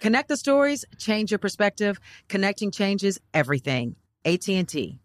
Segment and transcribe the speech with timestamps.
[0.00, 2.00] Connect the stories, change your perspective.
[2.28, 3.96] Connecting changes everything.
[4.24, 4.98] AT&T.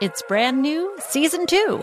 [0.00, 1.82] It's brand new, season two.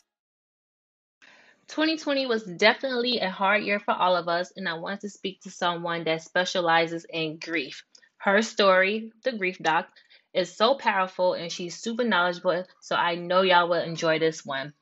[1.71, 5.39] 2020 was definitely a hard year for all of us, and I wanted to speak
[5.41, 7.85] to someone that specializes in grief.
[8.17, 9.87] Her story, The Grief Doc,
[10.33, 14.73] is so powerful and she's super knowledgeable, so I know y'all will enjoy this one.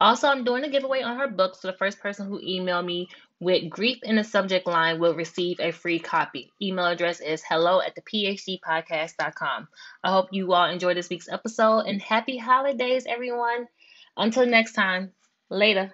[0.00, 3.08] Also, I'm doing a giveaway on her book, so the first person who emailed me
[3.38, 6.50] with grief in the subject line will receive a free copy.
[6.62, 9.68] Email address is hello at the phgpodcast.com.
[10.02, 13.68] I hope you all enjoy this week's episode and happy holidays, everyone.
[14.16, 15.12] Until next time,
[15.50, 15.92] later.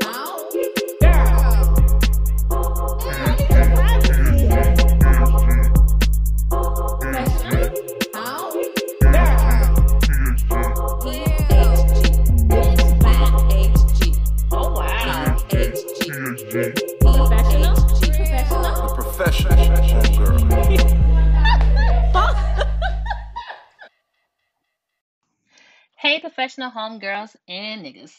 [26.12, 28.12] Hey, professional homegirls and niggas.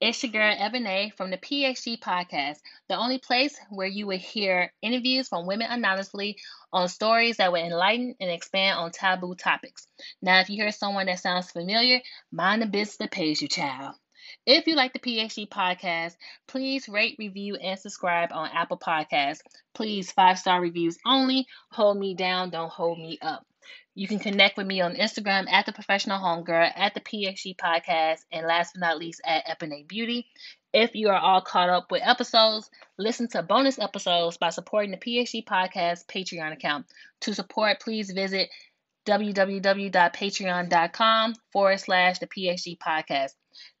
[0.00, 4.72] It's your girl, Ebony from the PHG Podcast, the only place where you will hear
[4.82, 6.36] interviews from women anonymously
[6.72, 9.88] on stories that will enlighten and expand on taboo topics.
[10.22, 12.00] Now, if you hear someone that sounds familiar,
[12.30, 13.96] mind the business that pays you, child.
[14.46, 16.14] If you like the PHG Podcast,
[16.46, 19.40] please rate, review, and subscribe on Apple Podcasts.
[19.74, 21.48] Please, five star reviews only.
[21.72, 23.44] Hold me down, don't hold me up.
[24.00, 28.20] You can connect with me on Instagram at the professional homegirl, at the PHG podcast,
[28.32, 30.26] and last but not least at Ebone' Beauty.
[30.72, 34.96] If you are all caught up with episodes, listen to bonus episodes by supporting the
[34.96, 36.86] PHG podcast Patreon account.
[37.20, 38.48] To support, please visit
[39.04, 43.32] www.patreon.com forward slash the PHG podcast.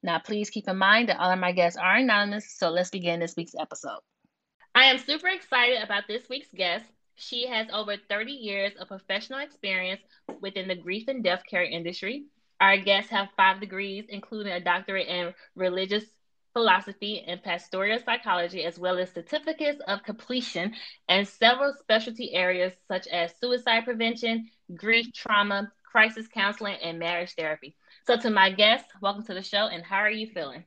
[0.02, 3.20] Now, please keep in mind that all of my guests are anonymous, so let's begin
[3.20, 4.00] this week's episode.
[4.74, 6.84] I am super excited about this week's guest.
[7.20, 10.00] She has over 30 years of professional experience
[10.40, 12.24] within the grief and death care industry.
[12.62, 16.04] Our guests have five degrees, including a doctorate in religious
[16.54, 20.74] philosophy and pastoral psychology, as well as certificates of completion
[21.10, 27.76] and several specialty areas such as suicide prevention, grief trauma, crisis counseling, and marriage therapy.
[28.06, 30.64] So, to my guests, welcome to the show, and how are you feeling?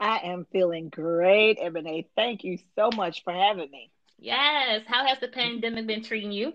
[0.00, 2.10] I am feeling great, Ebony.
[2.16, 3.92] Thank you so much for having me.
[4.20, 4.82] Yes.
[4.86, 6.52] How has the pandemic been treating you?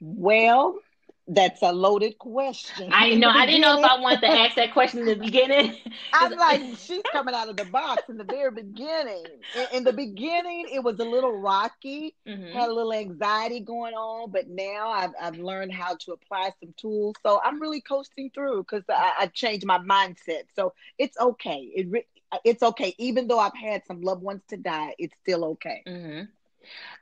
[0.00, 0.78] Well,
[1.26, 2.90] that's a loaded question.
[2.92, 3.28] I know.
[3.30, 5.78] I didn't know if I wanted to ask that question in the beginning.
[6.12, 9.24] I'm like, she's coming out of the box in the very beginning.
[9.54, 12.52] In, in the beginning, it was a little rocky, Mhm.
[12.52, 16.74] had a little anxiety going on, but now I've, I've learned how to apply some
[16.76, 17.16] tools.
[17.22, 20.44] So I'm really coasting through because I, I changed my mindset.
[20.56, 21.70] So it's okay.
[21.74, 22.06] It re-
[22.44, 22.94] it's okay.
[22.98, 25.86] Even though I've had some loved ones to die, it's still okay.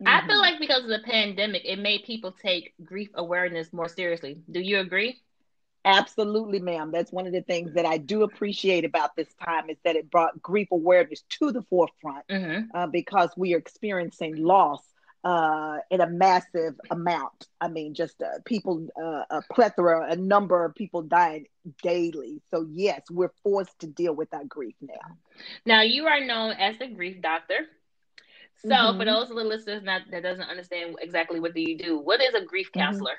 [0.01, 0.07] Mhm.
[0.07, 0.41] I feel Mhm.
[0.41, 4.43] like because of the pandemic, it made people take grief awareness more seriously.
[4.51, 5.21] Do you agree?
[5.85, 6.91] Absolutely, ma'am.
[6.93, 10.11] That's one of the things that I do appreciate about this time is that it
[10.11, 12.71] brought grief awareness to the forefront Mm-hmm.
[12.75, 14.83] uh, because we are experiencing loss
[15.25, 17.47] uh, in a massive amount.
[17.61, 21.47] I mean, just uh, people, uh, a plethora, a number of people dying
[21.83, 22.43] daily.
[22.51, 25.17] So yes, we're forced to deal with that grief now.
[25.65, 27.69] Now you are known as the grief doctor.
[28.57, 28.97] So Mhm.
[28.97, 32.45] for those listeners not, that doesn't understand exactly what do you do, what is a
[32.45, 32.77] grief Mhm.
[32.77, 33.19] counselor?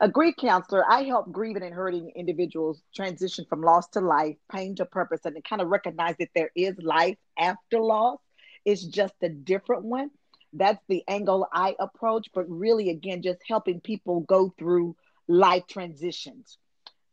[0.00, 4.74] A grief counselor, I help grieving and hurting individuals transition from loss to life, pain
[4.76, 8.18] to purpose, and to kind of recognize that there is life after loss.
[8.64, 10.10] It's just a different one.
[10.52, 14.96] That's the angle I approach, but really, again, just helping people go through
[15.28, 16.58] life transitions.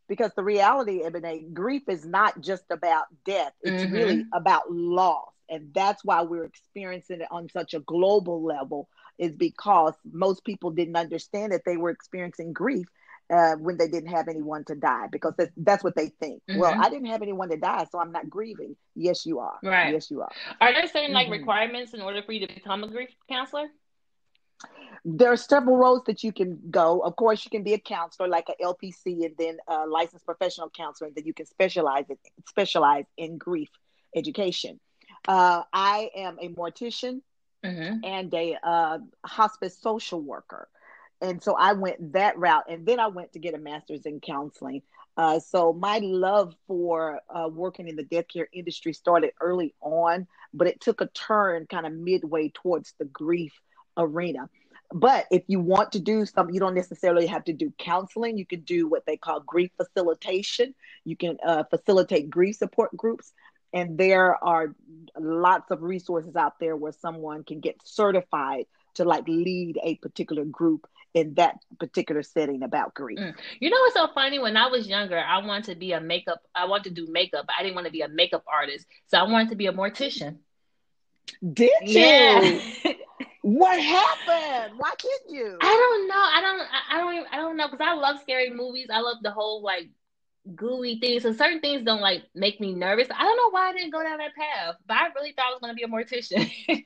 [0.08, 3.92] Because the reality, Ebony, grief is not just about death, it's Mhm.
[3.92, 5.35] really about loss.
[5.48, 8.88] And that's why we're experiencing it on such a global level,
[9.18, 12.86] is because most people didn't understand that they were experiencing grief
[13.30, 16.42] uh, when they didn't have anyone to die, because that's, that's what they think.
[16.48, 16.84] Well, Mhm.
[16.84, 18.76] I didn't have anyone to die, so I'm not grieving.
[18.94, 19.58] Yes, you are.
[19.62, 19.92] Right.
[19.92, 20.30] Yes, you are.
[20.60, 21.32] Are there certain like Mhm.
[21.32, 23.68] requirements in order for you to become a grief counselor?
[25.04, 27.00] there are several roads that you can go.
[27.00, 30.68] Of course, you can be a counselor, like a LPC, and then a licensed professional
[30.70, 32.16] counselor, and then you can specialize in,
[32.48, 33.68] specialize in grief
[34.16, 34.80] education.
[35.26, 37.20] Uh, I am a mortician
[37.64, 38.04] Mm-hmm.
[38.04, 40.68] and a uh, hospice social worker,
[41.20, 44.20] and so I went that route, and then I went to get a master's in
[44.20, 44.82] counseling.
[45.16, 50.26] Uh, so my love for uh, working in the death care industry started early on,
[50.52, 53.52] but it took a turn kind of midway towards the grief
[53.96, 54.48] arena.
[54.92, 58.38] But if you want to do something, you don't necessarily have to do counseling.
[58.38, 60.74] You can do what they call grief facilitation.
[61.04, 63.32] You can uh, facilitate grief support groups.
[63.72, 64.74] And there are
[65.18, 70.44] lots of resources out there where someone can get certified to like lead a particular
[70.44, 73.18] group in that particular setting about grief.
[73.18, 73.34] Mm.
[73.60, 74.38] You know what's so funny?
[74.38, 76.42] When I was younger, I wanted to be a makeup.
[76.54, 77.46] I wanted to do makeup.
[77.56, 80.38] I didn't want to be a makeup artist, so I wanted to be a mortician.
[81.52, 82.00] Did you?
[82.00, 82.58] Yeah.
[83.46, 84.76] What happened?
[84.76, 85.56] Why did you?
[85.60, 86.14] I don't know.
[86.16, 86.60] I don't.
[86.60, 87.14] I, I don't.
[87.14, 88.88] Even, I don't know because I love scary movies.
[88.92, 89.88] I love the whole like
[90.54, 91.22] gooey things.
[91.22, 93.08] So certain things don't like make me nervous.
[93.10, 95.50] I don't know why I didn't go down that path, but I really thought I
[95.52, 96.50] was going to be a mortician.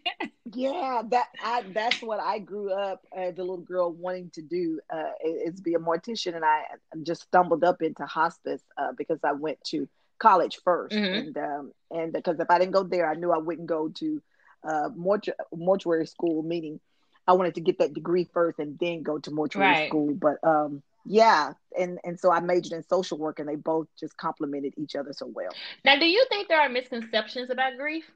[0.53, 4.81] Yeah, that I that's what I grew up as a little girl wanting to do
[4.93, 6.62] uh, is be a mortician, and I
[7.03, 11.19] just stumbled up into hospice uh, because I went to college 1st Mhm.
[11.19, 14.23] and um, and because if I didn't go there, I knew I wouldn't go to
[14.65, 16.43] uh, mortu- mortuary school.
[16.43, 16.81] Meaning,
[17.29, 19.89] I wanted to get that degree first and then go to mortuary Right.
[19.89, 20.15] school.
[20.15, 24.17] But um, yeah, and and so I majored in social work, and they both just
[24.19, 25.59] complemented each other so well.
[25.85, 28.11] now, do you think there are misconceptions about grief?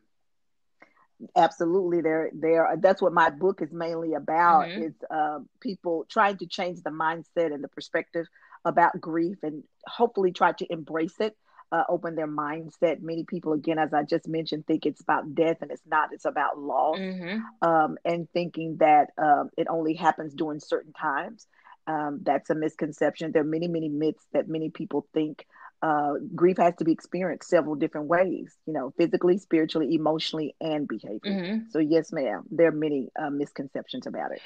[1.37, 4.76] absolutely there there that's what my book is mainly about Mhm.
[4.76, 8.26] is um, people trying to change the mindset and the perspective
[8.64, 11.37] about grief and hopefully try to embrace it
[11.72, 15.58] uh, open their mindset many people again as i just mentioned think it's about death
[15.62, 20.34] and it's not it's about loss hmm um, and thinking that um, it only happens
[20.34, 21.46] during certain times
[21.86, 25.44] um, that's a misconception there are many many myths that many people think
[25.82, 30.88] uh, grief has to be experienced several different ways, you know, physically, spiritually, emotionally, and
[30.88, 31.40] behaviorally.
[31.42, 34.42] hmm So, yes, ma'am, there are many uh, misconceptions about it.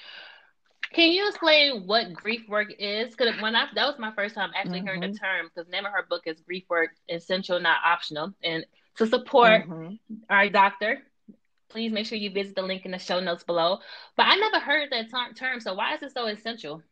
[0.93, 3.14] Can you explain what grief work is?
[3.14, 5.19] Because when I that was my first time actually hearing the Mhm.
[5.20, 5.46] term.
[5.55, 8.32] Because name of her book is Grief Work: Essential, Not Optional.
[8.43, 8.64] And
[8.96, 9.99] to support Mhm.
[10.31, 11.02] our doctor,
[11.69, 13.79] please make sure you visit the link in the show notes below.
[14.17, 15.61] But I never heard that ter- term.
[15.61, 16.82] So why is it so essential?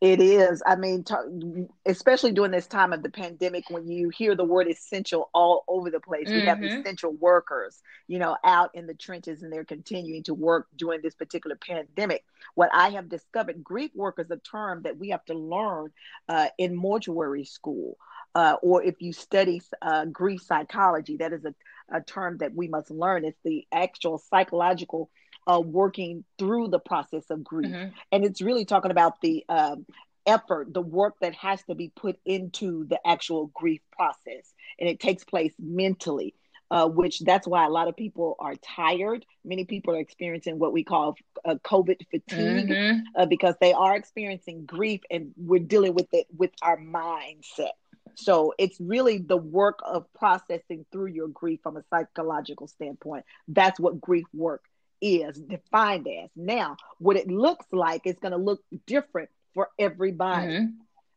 [0.00, 0.62] It is.
[0.66, 4.68] I mean, t- especially during this time of the pandemic, when you hear the word
[4.68, 6.66] essential all over the place, we have Mhm.
[6.66, 11.14] essential workers, you know, out in the trenches and they're continuing to work during this
[11.14, 12.24] particular pandemic.
[12.54, 15.92] What I have discovered, grief work is a term that we have to learn
[16.28, 17.96] uh, in mortuary school.
[18.34, 21.54] Uh, or if you study uh, grief psychology, that is a,
[21.90, 23.24] a term that we must learn.
[23.24, 25.10] It's the actual psychological
[25.46, 27.70] uh, working through the process of grief.
[27.72, 27.92] Mhm.
[28.12, 29.86] and it's really talking about the um,
[30.26, 34.54] effort the work that has to be put into the actual grief process.
[34.78, 36.34] And it takes place mentally
[36.70, 39.24] uh, which that's why a lot of people are tired.
[39.44, 43.02] Many people are experiencing what we call uh, covid fatigue Mhm.
[43.16, 47.72] uh, because they are experiencing grief and we're dealing with it with our mindset.
[48.16, 53.24] So it's really the work of processing through your grief from a psychological standpoint.
[53.46, 54.62] That's what grief work
[55.04, 56.30] is defined as.
[56.34, 60.52] Now, what it looks like is going to look different for everybody.
[60.58, 60.72] Mhm.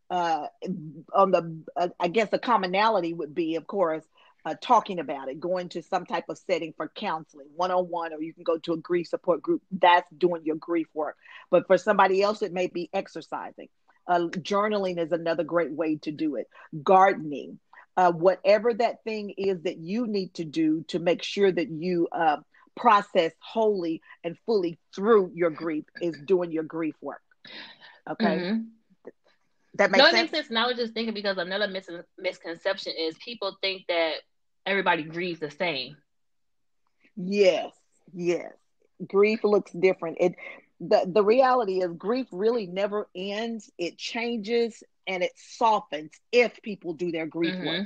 [0.10, 0.48] Uh,
[1.14, 4.06] on the, uh, I guess the commonality would be, of course,
[4.46, 8.14] uh, talking about it, going to some type of setting for counseling, one on one,
[8.14, 9.62] or you can go to a grief support group.
[9.72, 11.18] That's doing your grief work.
[11.50, 13.70] But for somebody else, it may be exercising.
[14.06, 16.48] Uh, journaling is another great way to do it.
[16.84, 17.60] Gardening,
[17.98, 22.08] uh, whatever that thing is that you need to do to make sure that you
[22.14, 22.38] uh,
[22.78, 27.22] process wholly and fully through your grief is doing your grief work.
[28.10, 28.46] Okay.
[28.46, 28.72] Mhm.
[29.76, 30.30] That makes No, it sense.
[30.30, 30.50] makes sense.
[30.50, 34.16] And I was just thinking because another mis- misconception is people think that
[34.66, 35.98] everybody grieves the same.
[37.16, 37.74] Yes,
[38.14, 38.54] yes.
[39.08, 40.18] Grief looks different.
[40.20, 40.36] It
[40.80, 43.72] the the reality is grief really never ends.
[43.78, 47.62] It changes and it softens if people do their grief Mhm.
[47.62, 47.86] work.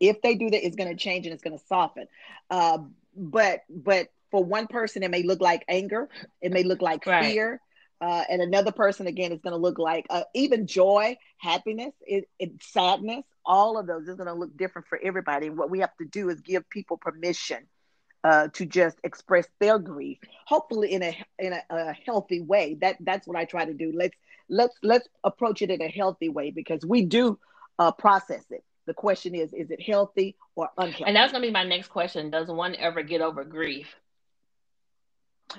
[0.00, 2.06] If they do that, it's going to change and it's going to soften.
[2.50, 2.78] Uh,
[3.16, 6.08] but but for one person, it may look like anger.
[6.40, 7.24] It may look like Right.
[7.24, 7.60] fear.
[8.00, 12.28] Uh, and another person again is going to look like uh, even joy, happiness, it,
[12.40, 13.24] it, sadness.
[13.46, 15.46] All of those is going to look different for everybody.
[15.46, 17.68] And what we have to do is give people permission
[18.24, 22.76] uh, to just express their grief, hopefully in a in a, a healthy way.
[22.80, 23.92] That that's what I try to do.
[23.94, 24.16] Let's
[24.48, 27.38] let's let's approach it in a healthy way because we do
[27.78, 28.64] uh, process it.
[28.86, 31.04] The question is, is it healthy or unhealthy?
[31.06, 32.30] And that's going to be my next question.
[32.30, 33.94] Does one ever get over grief?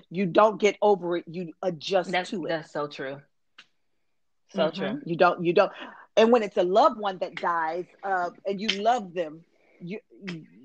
[0.10, 1.26] You don't get over it.
[1.28, 2.50] You adjust That's, to it.
[2.50, 3.22] that's so true.
[4.50, 4.72] So Mhm.
[4.72, 5.02] true.
[5.06, 5.44] You don't.
[5.44, 5.72] You don't.
[6.16, 9.44] And when it's a loved one that dies, uh, and you love them,
[9.80, 10.00] you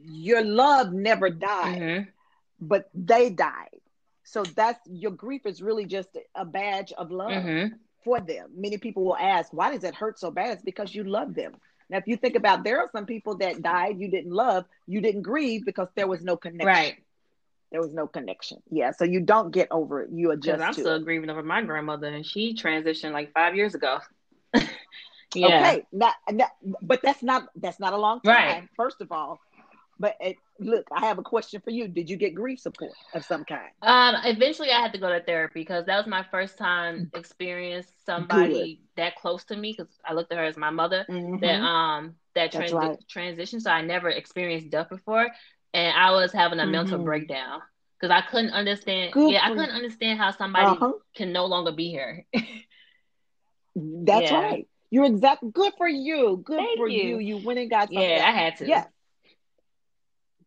[0.05, 2.09] your love never died, Mhm.
[2.61, 3.81] but they died.
[4.25, 7.79] So that's your grief is really just a badge of love Mhm.
[8.05, 8.51] for them.
[8.55, 11.53] Many people will ask, "Why does it hurt so bad?" It's because you love them.
[11.89, 15.01] Now, if you think about, there are some people that died you didn't love, you
[15.01, 16.95] didn't grieve because there was no connection.
[16.95, 17.05] Right.
[17.71, 18.63] There was no connection.
[18.71, 18.93] Yeah.
[18.93, 20.11] So you don't get over it.
[20.13, 21.05] You adjust I'm still it.
[21.05, 23.99] grieving over my grandmother, and she transitioned like five years ago.
[25.35, 25.47] yeah.
[25.47, 26.51] Okay, not, not,
[26.83, 28.35] but that's not that's not a long time.
[28.35, 28.69] Right.
[28.77, 29.39] First of all,
[29.99, 31.89] but it, look, I have a question for you.
[31.89, 33.71] Did you get grief support of some kind?
[33.83, 37.87] Um, eventually I had to go to therapy because that was my first time experience
[38.07, 41.63] somebody that close to me because I looked at her as my mother that Mhm.
[41.63, 42.97] um that trans- right.
[43.09, 43.61] transition.
[43.61, 45.29] So I never experienced death before,
[45.75, 46.99] and I was having a mental Mhm.
[46.99, 47.61] breakdown
[47.99, 49.15] because I couldn't understand.
[49.15, 50.95] Good yeah, I couldn't understand how somebody Uh-huh.
[51.15, 52.25] can no longer be here.
[53.77, 54.33] That's Yeah.
[54.33, 54.67] right.
[54.91, 55.43] You're exact.
[55.53, 56.41] Good for you.
[56.45, 57.19] Good Thank for you.
[57.19, 57.19] you.
[57.19, 58.19] You went and got something.
[58.19, 58.67] yeah, I had to.
[58.67, 58.85] Yeah.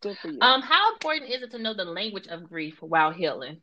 [0.01, 0.41] Good for you.
[0.41, 3.61] Um, how important is it to know the language of grief while healing?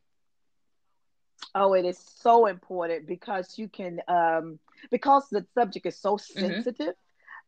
[1.54, 4.58] Oh, it is so important because you can, um,
[4.90, 6.60] because the subject is so Mm-hmm.
[6.60, 6.94] sensitive,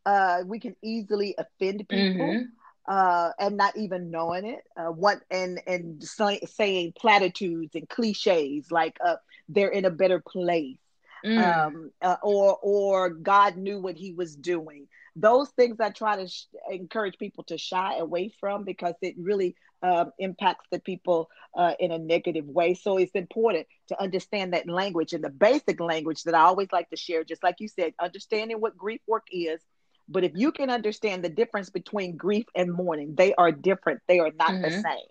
[0.07, 2.41] uh, we can easily offend people.
[2.41, 2.59] Mhm.
[2.91, 4.61] Uh, and not even knowing it.
[4.77, 9.17] Uh, what and and say, saying platitudes and cliches like uh,
[9.49, 10.79] they're in a better place,
[11.25, 11.67] Mm.
[11.67, 14.89] um, uh, or or God knew what He was doing.
[15.17, 19.57] Those things I try to sh- encourage people to shy away from because it really
[19.83, 22.75] um, impacts the people uh, in a negative way.
[22.75, 26.91] So it's important to understand that language and the basic language that I always like
[26.91, 27.25] to share.
[27.25, 29.61] Just like you said, understanding what grief work is.
[30.11, 34.01] But if you can understand the difference between grief and mourning, they are different.
[34.09, 34.83] They are not the Mhm.
[34.83, 35.09] same.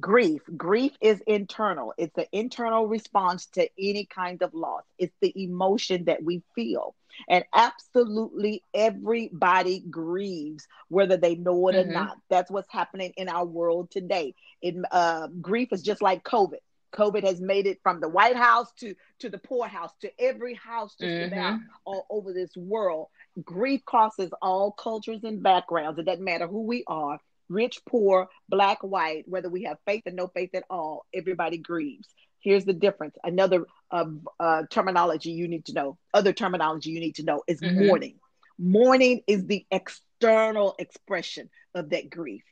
[0.00, 1.92] Grief, grief is internal.
[1.98, 4.84] It's an internal response to any kind of loss.
[4.98, 6.94] It's the emotion that we feel.
[7.28, 11.80] And absolutely everybody grieves, whether they know it Mhm.
[11.80, 12.16] or not.
[12.30, 14.34] That's what's happening in our world today.
[14.62, 16.60] It, uh, grief is just like COVID.
[16.92, 20.96] COVID has made it from the White House to, to the poorhouse to every house
[20.96, 23.08] just about all over this world.
[23.44, 25.98] Grief crosses all cultures and backgrounds.
[25.98, 30.12] It doesn't matter who we are rich, poor, black, white, whether we have faith or
[30.12, 32.08] no faith at all, everybody grieves.
[32.40, 33.16] Here's the difference.
[33.24, 34.04] Another uh,
[34.38, 37.86] uh, terminology you need to know, other terminology you need to know is Mhm.
[37.86, 38.20] mourning.
[38.58, 42.44] Mourning is the external expression of that grief.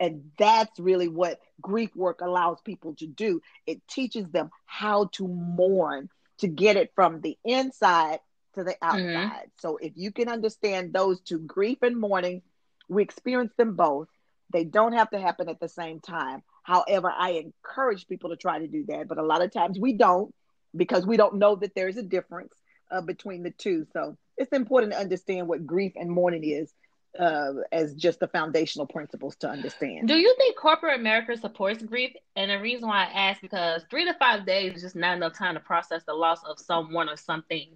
[0.00, 3.40] And that's really what grief work allows people to do.
[3.66, 8.20] It teaches them how to mourn, to get it from the inside
[8.54, 9.50] to the outside.
[9.58, 12.42] So if you can understand those two, grief and mourning,
[12.88, 14.08] we experience them both.
[14.52, 16.42] They don't have to happen at the same time.
[16.62, 19.94] However, I encourage people to try to do that, but a lot of times we
[19.94, 20.34] don't
[20.76, 22.54] because we don't know that there's a difference
[22.90, 23.86] uh, between the two.
[23.92, 26.72] So it's important to understand what grief and mourning is
[27.18, 30.08] uh, as just the foundational principles to understand.
[30.08, 32.12] Do you think corporate America supports grief?
[32.34, 35.36] And the reason why I ask because three to five days is just not enough
[35.38, 37.68] time to process the loss of someone or something.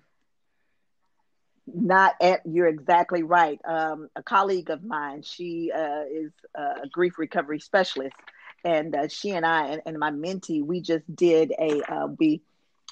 [1.74, 3.58] Not at, you're exactly right.
[3.66, 8.16] Um, a colleague of mine, she uh, is a grief recovery specialist,
[8.64, 12.42] and uh, she and I and, and my mentee, we just did a uh, we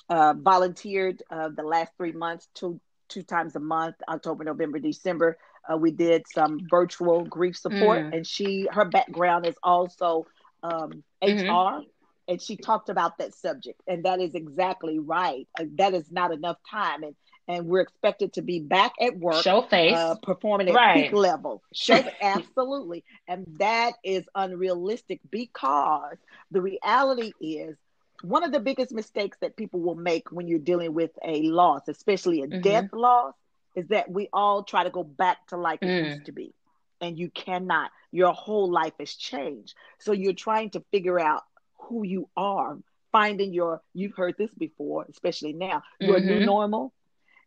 [0.09, 5.38] uh, volunteered uh, the last three months, two two times a month, October, November, December.
[5.73, 8.12] Uh, we did some virtual grief support, Mm.
[8.12, 10.26] and she her background is also
[10.62, 11.61] um, Mhm.
[11.61, 11.83] HR,
[12.28, 15.47] and she talked about that subject, and that is exactly right.
[15.78, 17.14] That is not enough time, and
[17.49, 21.05] and we're expected to be back at work, show face, uh, performing at right.
[21.05, 21.62] peak level.
[21.73, 26.17] Show absolutely, and that is unrealistic because
[26.50, 27.76] the reality is
[28.23, 31.83] one of the biggest mistakes that people will make when you're dealing with a loss,
[31.88, 32.61] especially a mm-hmm.
[32.61, 33.35] death loss,
[33.75, 36.15] is that we all try to go back to like it mm.
[36.15, 36.55] used to be.
[37.00, 37.91] And you cannot.
[38.11, 39.75] Your whole life has changed.
[39.99, 41.43] So you're trying to figure out
[41.81, 42.79] who you are,
[43.12, 46.26] finding your, you've heard this before, especially now, your mm-hmm.
[46.26, 46.93] new normal.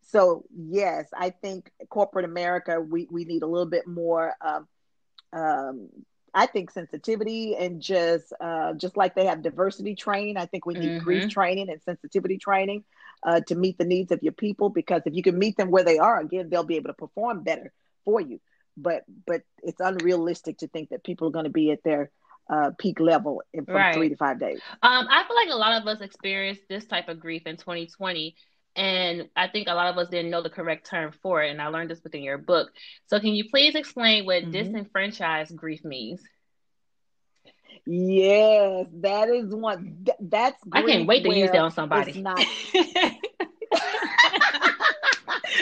[0.08, 4.66] So yes, I think corporate America, we, we need a little bit more um,
[5.32, 5.88] um,
[6.34, 10.74] I think sensitivity and just uh, just like they have diversity training, I think we
[10.74, 11.04] need mm-hmm.
[11.04, 12.84] grief training and sensitivity training
[13.22, 14.68] uh, to meet the needs of your people.
[14.68, 17.42] Because if you can meet them where they are, again, they'll be able to perform
[17.42, 17.72] better
[18.04, 18.40] for you.
[18.76, 22.10] But but it's unrealistic to think that people are going to be at their
[22.48, 23.94] uh, peak level in from right.
[23.94, 24.60] three to five days.
[24.82, 28.36] Um, I feel like a lot of us experienced this type of grief in 2020
[28.80, 31.50] and I think a lot of us didn't know the correct term for it.
[31.50, 32.70] And I learned this within your book.
[33.08, 34.52] So, can you please explain what mm-hmm.
[34.52, 36.22] disenfranchised grief means?
[37.84, 40.06] Yes, that is one.
[40.18, 42.22] That's I can't wait to use that on somebody.
[42.22, 42.40] Not...
[42.72, 43.18] it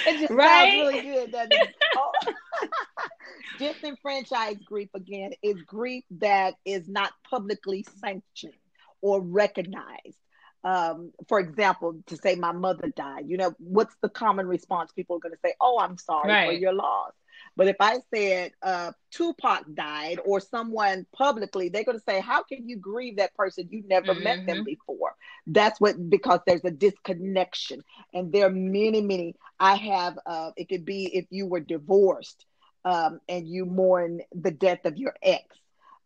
[0.07, 0.71] just right?
[0.71, 1.75] sounds really good, doesn't it?
[1.97, 2.13] Oh.
[3.59, 8.53] Disenfranchised grief again is grief that is not publicly sanctioned
[9.01, 10.19] or recognized
[10.65, 14.93] um, for example, to say my mother died, you know, what's the common response?
[14.93, 16.49] People are going to say, "Oh, I'm sorry right.
[16.49, 17.13] for your loss."
[17.57, 22.43] But if I said uh, Tupac died or someone publicly, they're going to say, "How
[22.43, 23.69] can you grieve that person?
[23.71, 24.25] You never mm-hmm.
[24.25, 24.65] met them mm-hmm.
[24.65, 25.15] before."
[25.47, 29.37] That's what because there's a disconnection, and there are many, many.
[29.61, 30.19] I have.
[30.27, 32.45] Uh, it could be if you were divorced
[32.85, 35.45] um, and you mourn the death of your ex.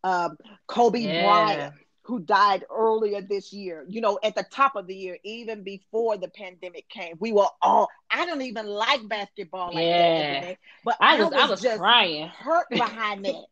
[0.05, 1.23] Um, Kobe yeah.
[1.23, 5.63] Bryant who died earlier this year, you know, at the top of the year, even
[5.63, 7.17] before the pandemic came.
[7.21, 10.41] We were all, I don't even like basketball like yeah.
[10.41, 12.29] that, but I, was, I was, I was just crying.
[12.29, 13.45] hurt behind that.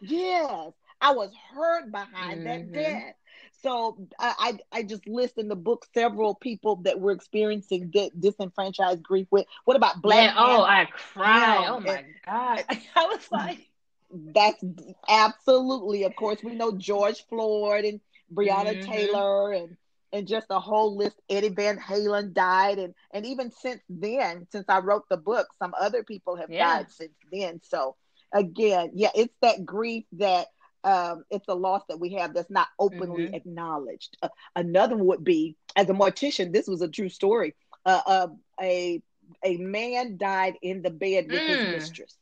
[0.00, 2.72] yes, I was hurt behind mm-hmm.
[2.72, 3.14] that death.
[3.62, 9.02] So I, I, just list in the book several people that were experiencing get disenfranchised
[9.02, 9.46] grief with.
[9.64, 10.32] What about Black?
[10.32, 11.66] Yeah, oh, I cried.
[11.68, 12.64] oh my god!
[12.94, 13.66] I was like,
[14.10, 14.62] that's
[15.08, 18.00] absolutely, of course, we know George Floyd and
[18.32, 18.90] Breonna mm-hmm.
[18.90, 19.76] Taylor and
[20.12, 21.20] and just a whole list.
[21.28, 25.74] Eddie Van Halen died, and and even since then, since I wrote the book, some
[25.78, 26.76] other people have yeah.
[26.76, 27.60] died since then.
[27.62, 27.96] So
[28.32, 30.46] again, yeah, it's that grief that
[30.84, 33.34] um, it's a loss that we have that's not openly mm-hmm.
[33.34, 34.16] acknowledged.
[34.22, 37.54] Uh, another would be, as a mortician, this was a true story.
[37.84, 38.28] Uh, uh,
[38.60, 39.02] a
[39.44, 41.48] a man died in the bed with mm.
[41.48, 42.16] his mistress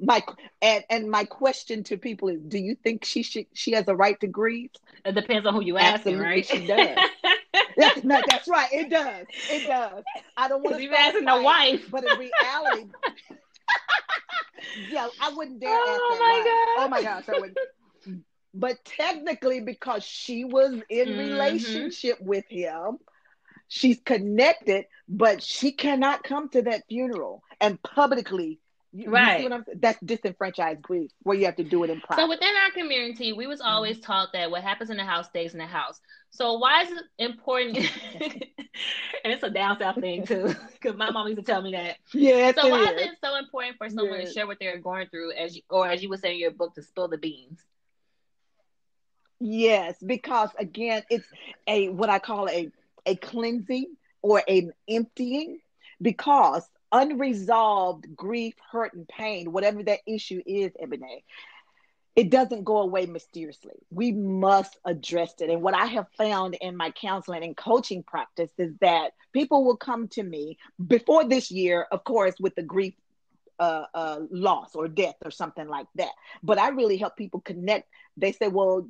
[0.00, 0.22] my
[0.62, 3.94] and and my question to people is do you think she should she has a
[3.94, 4.70] right to grieve
[5.04, 6.46] it depends on who you ask right?
[6.46, 6.98] she does.
[7.76, 10.02] That's, no, that's right it does it does.
[10.36, 11.90] I don't want to be asking the wife.
[11.90, 12.84] but in reality
[14.90, 17.56] yeah i wouldn't dare oh ask my god oh my gosh i would
[18.54, 21.18] but technically because she was in mm-hmm.
[21.18, 22.98] relationship with him
[23.68, 28.58] she's connected but she cannot come to that funeral and publicly
[28.92, 29.42] you, right.
[29.42, 32.22] You That's disenfranchised grief where you have to do it in private.
[32.22, 34.06] So within our community, we was always mm-hmm.
[34.06, 36.00] taught that what happens in the house stays in the house.
[36.30, 37.76] So why is it important?
[39.24, 41.96] and it's a down south thing too, because my mom used to tell me that.
[42.14, 42.52] Yeah.
[42.52, 42.90] So why is.
[42.90, 45.86] is it so important for someone to share what they're going through, as you, or
[45.86, 47.60] as you would say in your book, to spill the beans?
[49.40, 51.26] Yes, because again, it's
[51.66, 52.70] a what I call a
[53.06, 55.60] a cleansing or an emptying
[56.00, 61.24] because unresolved grief, hurt, and pain, whatever that issue is, Ebony,
[62.16, 63.74] it doesn't go away mysteriously.
[63.90, 65.50] We must address it.
[65.50, 69.76] And what I have found in my counseling and coaching practice is that people will
[69.76, 72.94] come to me before this year, of course, with the grief
[73.60, 76.10] uh, uh, loss or death or something like that.
[76.42, 77.88] But I really help people connect.
[78.16, 78.88] They say, well,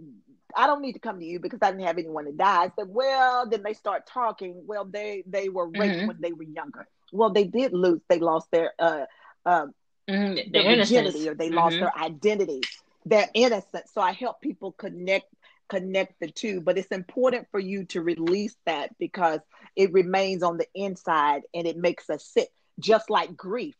[0.56, 2.64] I don't need to come to you because I didn't have anyone to die.
[2.64, 4.62] I said, well, then they start talking.
[4.66, 6.06] Well, they they were raped mm-hmm.
[6.06, 9.04] when they were younger well they did lose they lost their uh,
[9.44, 9.66] uh
[10.08, 10.50] mm-hmm.
[10.52, 11.56] their virginity or they mm-hmm.
[11.56, 12.60] lost their identity
[13.04, 13.90] their innocence.
[13.92, 15.26] so i help people connect
[15.68, 19.40] connect the two but it's important for you to release that because
[19.76, 23.74] it remains on the inside and it makes us sick just like grief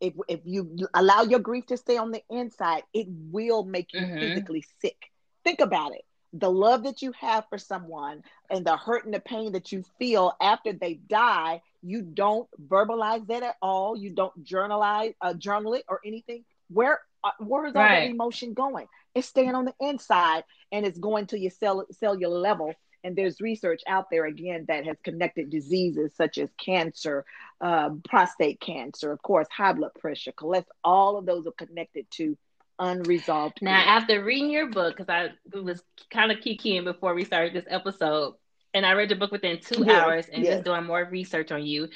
[0.00, 4.00] if, if you allow your grief to stay on the inside it will make you
[4.00, 4.18] mm-hmm.
[4.18, 4.96] physically sick
[5.44, 9.20] think about it the love that you have for someone and the hurt and the
[9.20, 13.96] pain that you feel after they die, you don't verbalize that at all.
[13.96, 16.44] You don't journalize, uh, journal it or anything.
[16.68, 18.86] Where uh, where is all that emotion going?
[19.14, 23.40] It's staying on the inside and it's going to your cell, cellular level And there's
[23.40, 27.24] research out there again that has connected diseases such as cancer,
[27.60, 30.64] uh, prostate cancer, of course, high blood pressure, cholesterol.
[30.84, 32.36] All of those are connected to
[32.78, 33.58] unresolved.
[33.62, 37.66] Now, after reading your book, because I was kind of kikiing before we started this
[37.68, 38.34] episode,
[38.74, 40.54] and I read the book within two yes, hours and yes.
[40.54, 41.88] just doing more research on you.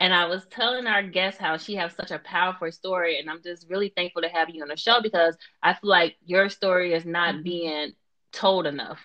[0.00, 3.42] And I was telling our guest how she has such a powerful story, and I'm
[3.42, 6.92] just really thankful to have you on the show because I feel like your story
[6.92, 7.42] is not mm-hmm.
[7.44, 7.92] being
[8.32, 9.00] told enough.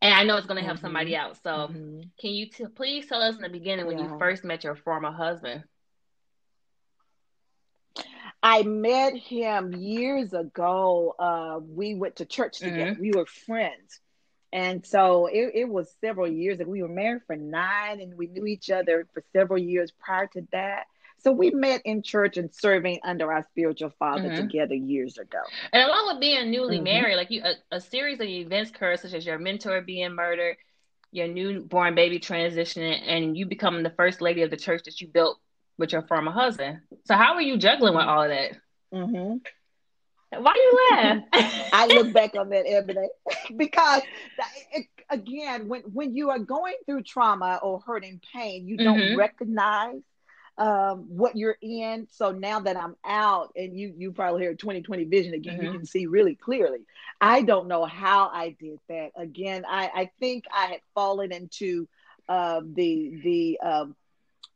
[0.00, 0.86] And I know it's going to help mm-hmm.
[0.86, 1.36] somebody out.
[1.42, 2.00] So, mm-hmm.
[2.18, 4.12] can you t- please tell us in the beginning when yeah.
[4.12, 5.64] you first met your former husband?
[8.42, 11.14] I met him years ago.
[11.18, 12.92] Uh, we went to church together.
[12.92, 13.00] Mm-hmm.
[13.00, 14.00] We were friends.
[14.54, 18.28] And so it, it was several years and we were married for nine and we
[18.28, 20.84] knew each other for several years prior to that.
[21.18, 24.42] So we met in church and serving under our spiritual father mm-hmm.
[24.42, 25.40] together years ago.
[25.72, 26.84] And along with being newly mm-hmm.
[26.84, 30.56] married, like you, a, a, series of events occurred, such as your mentor being murdered,
[31.10, 35.08] your newborn baby transitioning, and you becoming the first lady of the church that you
[35.08, 35.40] built
[35.78, 36.78] with your former husband.
[37.06, 38.52] So how were you juggling with all of that?
[38.92, 39.38] Mm-hmm.
[40.40, 41.22] Why you laugh?
[41.72, 43.08] I look back on that every day
[43.56, 44.02] because,
[44.72, 49.18] it, again, when when you are going through trauma or hurting pain, you don't mm-hmm.
[49.18, 50.00] recognize
[50.56, 52.06] um, what you're in.
[52.10, 55.66] So now that I'm out, and you you probably hear 2020 vision again, mm-hmm.
[55.66, 56.80] you can see really clearly.
[57.20, 59.10] I don't know how I did that.
[59.16, 61.88] Again, I I think I had fallen into
[62.28, 63.96] uh, the the um,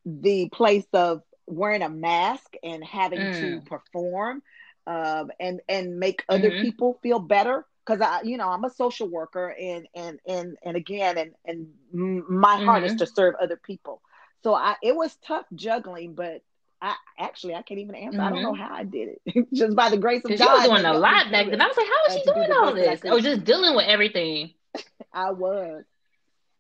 [0.05, 3.41] the place of wearing a mask and having mm.
[3.41, 4.43] to perform
[4.89, 6.63] um, and and make other mm-hmm.
[6.63, 10.77] people feel better because I, you know, I'm a social worker, and and and and
[10.77, 12.65] again, and and my mm-hmm.
[12.65, 12.99] heart is mm-hmm.
[12.99, 14.01] to serve other people.
[14.43, 16.43] So I, it was tough juggling, but
[16.81, 18.19] I actually I can't even answer.
[18.19, 18.27] Mm-hmm.
[18.27, 18.63] I don't know mm-hmm.
[18.63, 20.63] how I did it, just by the grace of God.
[20.63, 21.61] She was doing a lot back then.
[21.61, 23.01] I was like, how is she doing all this?
[23.05, 24.55] Or just dealing with everything.
[25.13, 25.85] I was,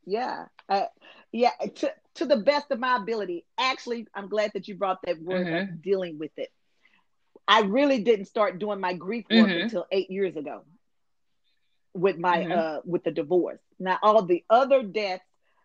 [0.04, 0.84] yeah, uh,
[1.32, 1.52] yeah.
[1.76, 3.46] To to the best of my ability.
[3.56, 5.76] Actually, I'm glad that you brought that word mm-hmm.
[5.80, 6.50] dealing with it
[7.48, 9.62] I really didn't start doing my grief work mm-hmm.
[9.62, 10.62] until eight years ago
[11.94, 12.52] with my mm-hmm.
[12.52, 13.60] uh with the divorce.
[13.80, 15.24] Now all the other deaths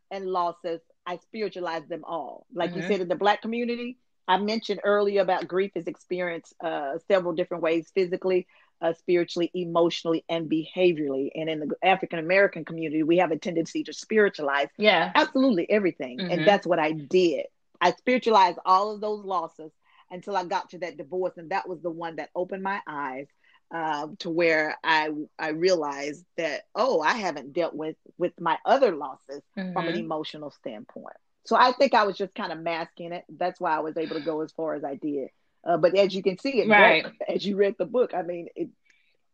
[0.09, 2.47] and losses, I spiritualized them all.
[2.53, 2.81] Like mm-hmm.
[2.81, 7.33] you said in the black community, I mentioned earlier about grief is experienced uh, several
[7.33, 8.47] different ways physically,
[8.81, 11.31] uh, spiritually, emotionally, and behaviorally.
[11.35, 15.11] And in the African American community, we have a tendency to spiritualize yeah.
[15.13, 16.21] absolutely everything.
[16.21, 16.45] And mm-hmm.
[16.45, 17.47] that's what I did.
[17.81, 19.71] I spiritualized all of those losses
[20.13, 23.27] until I got to that divorce, and that was the one that opened my eyes
[23.73, 28.95] uh, to where I I realized that oh, I haven't dealt with with my other
[28.95, 29.73] losses mm-hmm.
[29.73, 30.03] from an mm-hmm.
[30.03, 31.17] emotional standpoint.
[31.45, 33.25] So I think I was just kind of masking it.
[33.27, 35.29] That's why I was able to go as far as I did.
[35.65, 38.13] Uh, but as you can see, it right as you read the book.
[38.13, 38.69] I mean, it.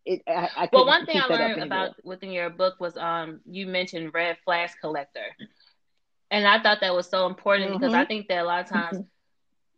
[0.06, 3.68] It, I, I well, one thing I learned about within your book was um you
[3.68, 5.36] mentioned red flash collector,
[6.32, 7.80] and I thought that was so important mm-hmm.
[7.80, 9.08] because I think that a lot of times mm-hmm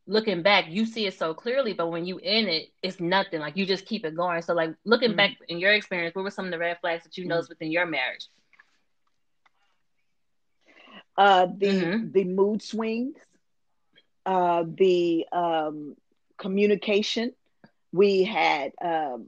[0.08, 3.40] looking back, you see it so clearly, but when you in it, it's nothing.
[3.40, 4.42] Like you just keep it going.
[4.42, 5.18] So like looking mm-hmm.
[5.18, 7.30] back in your experience, what were some of the red flags that you mm-hmm.
[7.30, 8.28] noticed within your marriage?
[11.18, 12.12] Uh, the mm-hmm.
[12.12, 13.18] the mood swings,
[14.26, 15.96] uh, the um,
[16.38, 17.34] communication.
[17.94, 19.28] We had um,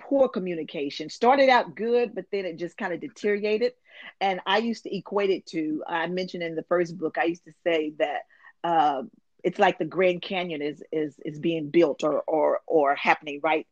[0.00, 1.10] poor communication.
[1.10, 3.72] Started out good, but then it just kind of deteriorated.
[4.20, 5.82] And I used to equate it to.
[5.86, 7.18] I mentioned in the first book.
[7.18, 8.22] I used to say that.
[8.62, 9.02] Uh,
[9.44, 13.66] it's like the Grand Canyon is is is being built or or or happening right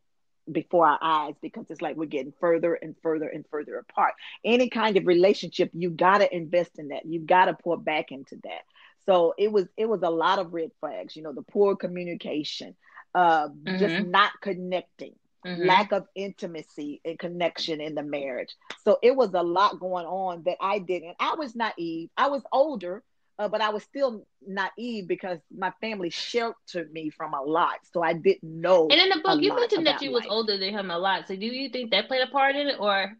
[0.51, 4.13] before our eyes because it's like we're getting further and further and further apart.
[4.43, 7.05] Any kind of relationship, you got to invest in that.
[7.05, 8.61] You got to pour back into that.
[9.05, 11.15] So it was it was a lot of red flags.
[11.15, 12.75] You know, the poor communication,
[13.15, 13.77] uh, mm-hmm.
[13.77, 15.15] just not connecting.
[15.45, 15.65] Mm-hmm.
[15.65, 18.55] Lack of intimacy and connection in the marriage.
[18.85, 21.17] So it was a lot going on that I didn't.
[21.19, 22.09] I was naive.
[22.15, 23.03] I was older,
[23.39, 28.01] uh, but I was still naive because my family sheltered me from a lot, so
[28.03, 28.87] I didn't know.
[28.89, 30.23] And in the book, you mentioned that you life.
[30.23, 31.27] was older than him a lot.
[31.27, 33.13] So do you think that played a part in it, or?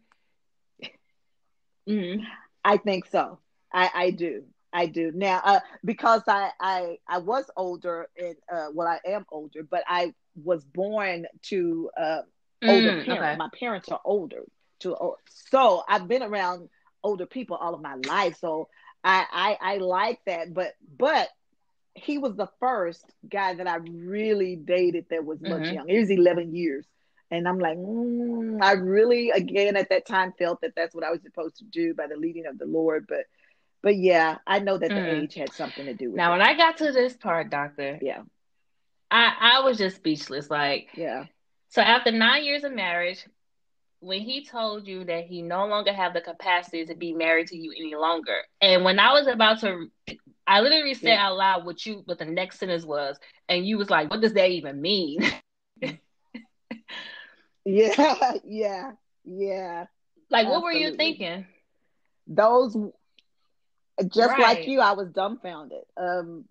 [1.88, 2.24] Mm-hmm.
[2.64, 3.38] I think so.
[3.72, 4.44] I, I do.
[4.72, 9.24] I do now uh, because I, I I was older and uh, well I am
[9.30, 12.22] older, but I was born to uh,
[12.66, 13.22] older mm, parents.
[13.22, 13.36] Okay.
[13.36, 14.42] My parents are older,
[14.80, 14.96] to
[15.28, 16.68] so I've been around
[17.04, 18.36] older people all of my life.
[18.38, 18.68] So
[19.04, 21.28] I, I I like that, but but
[21.94, 25.74] he was the first guy that I really dated that was much mm-hmm.
[25.74, 25.92] younger.
[25.92, 26.86] He was 11 years.
[27.30, 31.10] And I'm like, mm, I really, again, at that time felt that that's what I
[31.10, 33.06] was supposed to do by the leading of the Lord.
[33.08, 33.26] But,
[33.82, 35.22] but yeah, I know that the mm.
[35.22, 36.38] age had something to do with now, it.
[36.38, 38.22] Now, when I got to this part, doctor, yeah,
[39.10, 40.50] I, I was just speechless.
[40.50, 41.24] Like, yeah.
[41.70, 43.24] So after nine years of marriage,
[44.00, 47.56] when he told you that he no longer have the capacity to be married to
[47.56, 48.38] you any longer.
[48.60, 49.88] And when I was about to
[50.46, 51.18] I literally said Yeah.
[51.18, 54.34] out loud what you what the next sentence was, and you was like, What does
[54.34, 55.20] that even mean?
[57.64, 58.92] Yeah, yeah,
[59.24, 59.86] yeah.
[60.30, 61.46] like what were you thinking?
[62.26, 62.76] Those
[64.08, 64.38] just Right.
[64.38, 65.84] like you, I was dumbfounded.
[65.96, 66.44] Um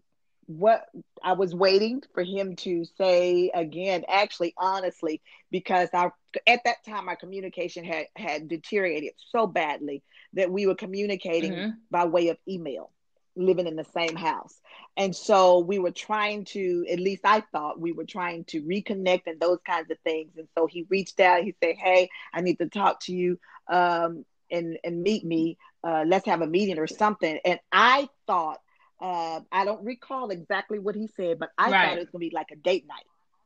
[0.48, 0.86] what
[1.24, 6.10] I was waiting for him to say again, actually honestly, because I
[6.48, 10.04] at that time our communication had had deteriorated so badly
[10.34, 11.78] that we were communicating Mhm.
[11.92, 12.92] by way of email,
[13.36, 14.60] living in the same house.
[14.98, 19.24] And so we were trying to, at least I thought we were trying to reconnect
[19.28, 20.32] and those kinds of things.
[20.38, 23.40] And so he reached out, he said, Hey, I need to talk to you
[23.72, 25.58] um, and, and meet me.
[25.84, 27.40] Uh, let's have a meeting or something.
[27.46, 28.60] And I thought,
[29.04, 31.74] uh, I don't recall exactly what he said, but I Right.
[31.74, 33.06] thought it was going to be like a date night,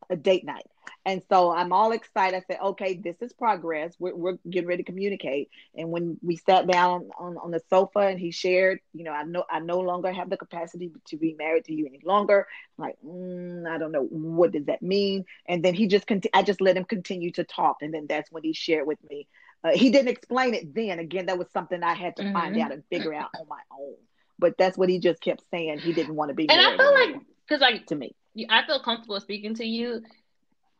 [0.10, 0.66] a date night.
[1.06, 2.38] And so I'm all excited.
[2.38, 3.96] I said, okay, this is progress.
[4.00, 5.50] We're, we're getting ready to communicate.
[5.76, 9.24] And when we sat down on, on the sofa and he shared, you know, I
[9.24, 12.48] know I no longer have the capacity to be married to you any longer.
[12.78, 15.26] I'm like, mm, I don't know what does that mean.
[15.48, 18.32] And then he just conti- I just let him continue to talk, and then that's
[18.32, 19.28] when he shared with me.
[19.64, 21.00] Uh, he didn't explain it then.
[21.00, 22.60] Again, that was something I had to find Mhm.
[22.60, 23.96] out and figure out on my own.
[24.40, 25.80] But that's what he just kept saying.
[25.80, 28.16] He didn't want to be And I feel anymore like because like to me.
[28.50, 30.02] I feel comfortable speaking to you.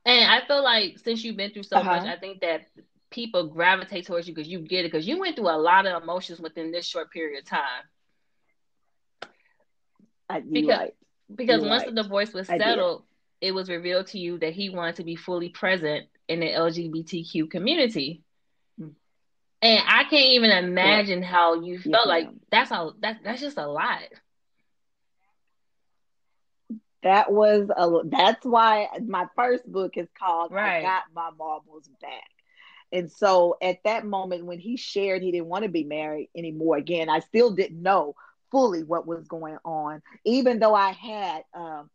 [0.06, 1.98] And I feel like since you've been through so Uh-huh.
[1.98, 2.62] much, I think that
[3.10, 6.02] people gravitate towards you because you get it because you went through a lot of
[6.04, 7.84] emotions within this short period of time.
[10.30, 10.94] I, Because- right.
[11.34, 11.94] Because You're once right.
[11.94, 13.04] the divorce was settled,
[13.42, 17.50] it was revealed to you that he wanted to be fully present in the LGBTQ
[17.50, 18.22] community.
[19.68, 23.68] And I can't even imagine how you felt like that's a that that's just a
[23.68, 24.02] lot.
[27.04, 27.90] That was a.
[28.06, 30.78] That's why my first book is called Right.
[30.78, 32.30] "I Got My Marbles Back."
[32.94, 36.78] And so, at that moment when he shared he didn't want to be married anymore,
[36.78, 38.16] again, I still didn't know
[38.52, 41.90] fully what was going on, even though I had um,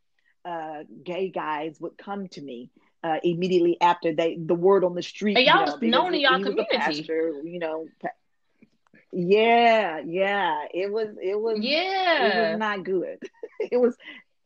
[0.44, 2.70] uh, gay guys would come to me
[3.02, 5.42] uh, immediately after they the word on the street.
[5.44, 6.66] And y'all you was know, known in y'all community.
[6.72, 7.88] pastor, you know.
[8.00, 8.08] pa-
[9.12, 11.08] Yeah, yeah, it was.
[11.22, 11.60] It was.
[11.60, 13.18] Yeah, it was not good.
[13.60, 13.96] it was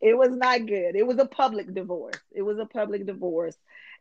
[0.01, 0.97] it was not good.
[0.97, 2.21] It was a public divorce.
[2.33, 3.57] It was a public divorce.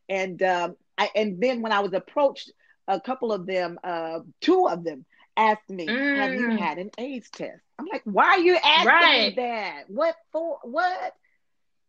[0.10, 2.52] And um I and then when I was approached,
[2.88, 5.06] a couple of them, uh two of them
[5.38, 6.58] asked me, Have you Mm.
[6.58, 7.62] had an AIDS test?
[7.80, 9.14] I'm like, why are you asking Right.
[9.14, 9.84] me that?
[9.90, 11.14] What for what?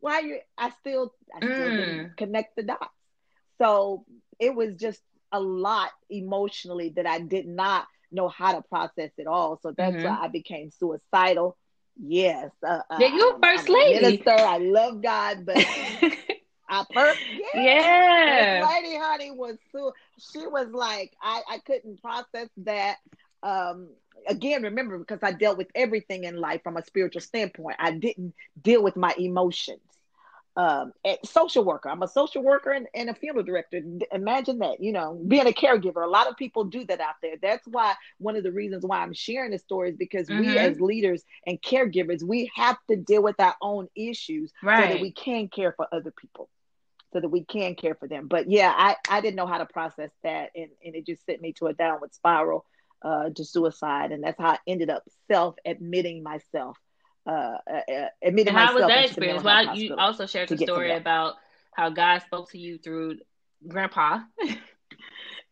[0.06, 1.70] Why you I still I still Mm.
[1.70, 2.94] didn't connect the dots.
[3.60, 4.04] So
[4.38, 9.26] it was just a lot emotionally that I did not know how to process it
[9.26, 9.58] all.
[9.62, 10.18] So that's Mhm.
[10.18, 11.56] why I became suicidal.
[11.96, 12.50] Yes.
[12.66, 14.26] Uh, uh, Yeah, you first I'm lady.
[14.26, 14.30] Minister.
[14.46, 15.64] I love God, but
[16.68, 17.44] I first, yeah.
[17.54, 18.06] yeah.
[18.26, 22.96] First lady, honey, was so she was like, I, I couldn't process that.
[23.42, 23.90] Um,
[24.28, 28.34] again, remember, because I dealt with everything in life from a spiritual standpoint, I didn't
[28.60, 29.80] deal with my emotions.
[30.56, 30.92] Um,
[31.24, 33.80] social worker, I'm a social worker and, and a funeral director.
[34.12, 36.04] Imagine that, you know, being a caregiver.
[36.04, 37.36] A lot of people do that out there.
[37.42, 40.60] That's why one of the reasons why I'm sharing this story is because we, Mhm.
[40.60, 45.12] as leaders and caregivers, we have to deal with our own issues so that we
[45.12, 46.48] can care for other people
[47.12, 49.66] so that we can care for them but yeah i i didn't know how to
[49.66, 52.64] process that and and it just sent me to a downward spiral
[53.02, 56.76] uh to suicide and that's how i ended up self admitting myself
[57.26, 59.42] uh, uh, admitting And how was myself that experience?
[59.42, 61.34] Well, you also shared the story about
[61.72, 63.18] how God spoke to you through
[63.66, 64.20] Grandpa.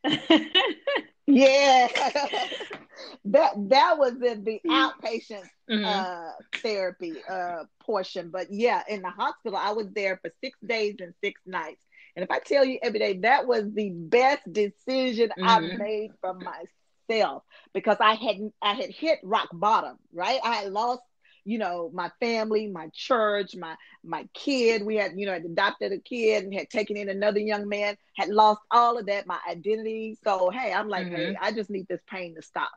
[1.26, 1.88] yeah
[3.24, 5.84] that that was in the outpatient Mhm.
[5.84, 6.30] uh
[6.62, 11.14] therapy uh portion but yeah in the hospital i was there for six days and
[11.22, 11.84] six nights
[12.16, 15.74] and if i tell you every day that was the best decision i Mhm.
[15.74, 17.42] made for myself
[17.74, 21.02] because i had i had hit rock bottom right i had lost
[21.44, 25.92] you know my family my church my my kid we had you know had adopted
[25.92, 29.38] a kid and had taken in another young man had lost all of that my
[29.48, 31.10] identity so hey i'm like Mhm.
[31.10, 32.70] hey i just need this pain to stop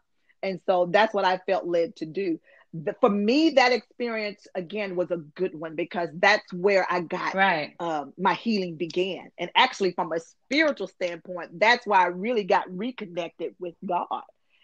[0.44, 2.40] and so that's what i felt led to do
[2.74, 7.36] the, for me that experience again was a good one because that's where i got
[7.36, 7.76] right.
[7.80, 9.30] um, my healing began.
[9.38, 14.08] And actually, from a spiritual standpoint, that's why I really got reconnected with God.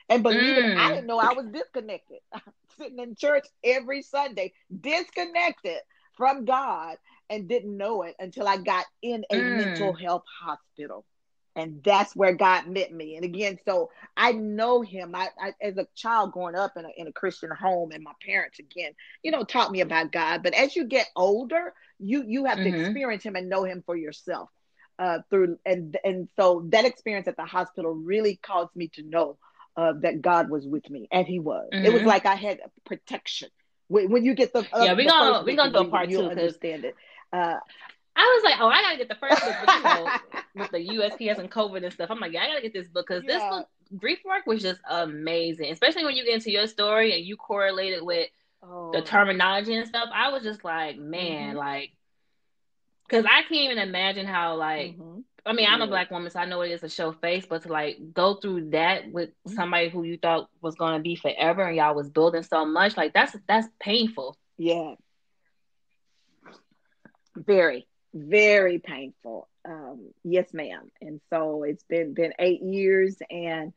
[0.10, 0.76] And believe it, Mm.
[0.76, 2.20] I didn't know I was disconnected.
[2.78, 5.80] Sitting in church every Sunday, disconnected
[6.16, 6.98] from God,
[7.30, 9.46] and didn't know it until I got in a Mm.
[9.46, 11.06] mental health hospital.
[11.56, 13.16] And that's where God met me.
[13.16, 15.16] And again, so I know Him.
[15.16, 18.14] I, I as a child growing up in a, in a Christian home, and my
[18.26, 18.92] parents again,
[19.24, 20.44] you know, taught me about God.
[20.44, 22.70] But as you get older, you you have to Mhm.
[22.70, 24.50] experience Him and know Him for yourself.
[25.00, 29.38] uh, through and and so that experience at the hospital really caused me to know
[29.76, 31.70] uh, that God was with me, and He was.
[31.74, 31.86] Mm-hmm.
[31.86, 32.10] It was mm-hmm.
[32.10, 33.50] like I had protection.
[33.88, 36.22] When, when you get the uh, yeah, we're gonna we're gonna do a part two.
[36.22, 36.96] Understand it.
[37.32, 37.58] Uh,
[38.16, 40.10] I was like, oh, I gotta get the first book, but, you know,
[40.56, 42.12] with the USPS and COVID and stuff.
[42.12, 43.34] I'm like, yeah, I gotta get this book because yeah.
[43.34, 45.72] this book, grief work, was just amazing.
[45.72, 48.30] Especially when you get into your story and you correlate it with
[48.62, 48.92] oh.
[48.94, 50.10] the terminology and stuff.
[50.14, 51.58] I was just like, man, mm-hmm.
[51.58, 51.92] like,
[53.08, 55.22] because I can't even imagine how, like, mm-hmm.
[55.46, 57.64] I mean, I'm a black woman, so I know it is to show face, but
[57.64, 59.56] to like go through that with mm-hmm.
[59.56, 63.14] somebody who you thought was gonna be forever and y'all was building so much, like
[63.14, 64.38] that's that's painful.
[64.58, 64.96] Yeah.
[67.36, 69.50] Very very painful.
[69.66, 70.92] Um, yes, ma'am.
[71.02, 73.74] And so it's been been eight years and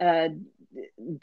[0.00, 0.28] uh,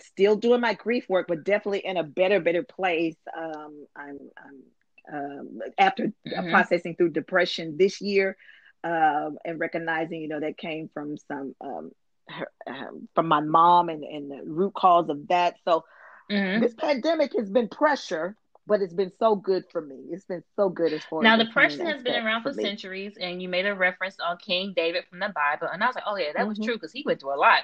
[0.02, 3.16] still doing my grief work, but definitely in a better, better place.
[3.36, 4.64] Um, I'm, I'm
[5.10, 6.50] um, after mm-hmm.
[6.50, 8.36] processing through depression this year
[8.84, 11.92] um, and recognizing, you know, that came from some um,
[12.30, 15.56] her, um, from my mom and, and the root cause of that.
[15.66, 15.86] So
[16.32, 16.62] mm-hmm.
[16.62, 18.36] this pandemic has been pressure
[18.68, 19.96] but it's been so good for me.
[20.12, 23.14] It's been so good as far now as depression has been around for, for centuries,
[23.20, 26.04] and you made a reference on King David from the Bible, and I was like,
[26.06, 26.50] oh yeah, that mm-hmm.
[26.50, 27.62] was true because he went through a lot.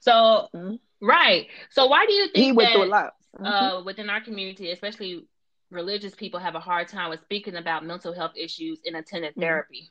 [0.00, 0.74] So mm-hmm.
[1.00, 3.46] right, so why do you think he went that, through a lot mm-hmm.
[3.46, 5.26] uh, within our community, especially
[5.70, 9.42] religious people, have a hard time with speaking about mental health issues in attended mm-hmm.
[9.42, 9.90] therapy?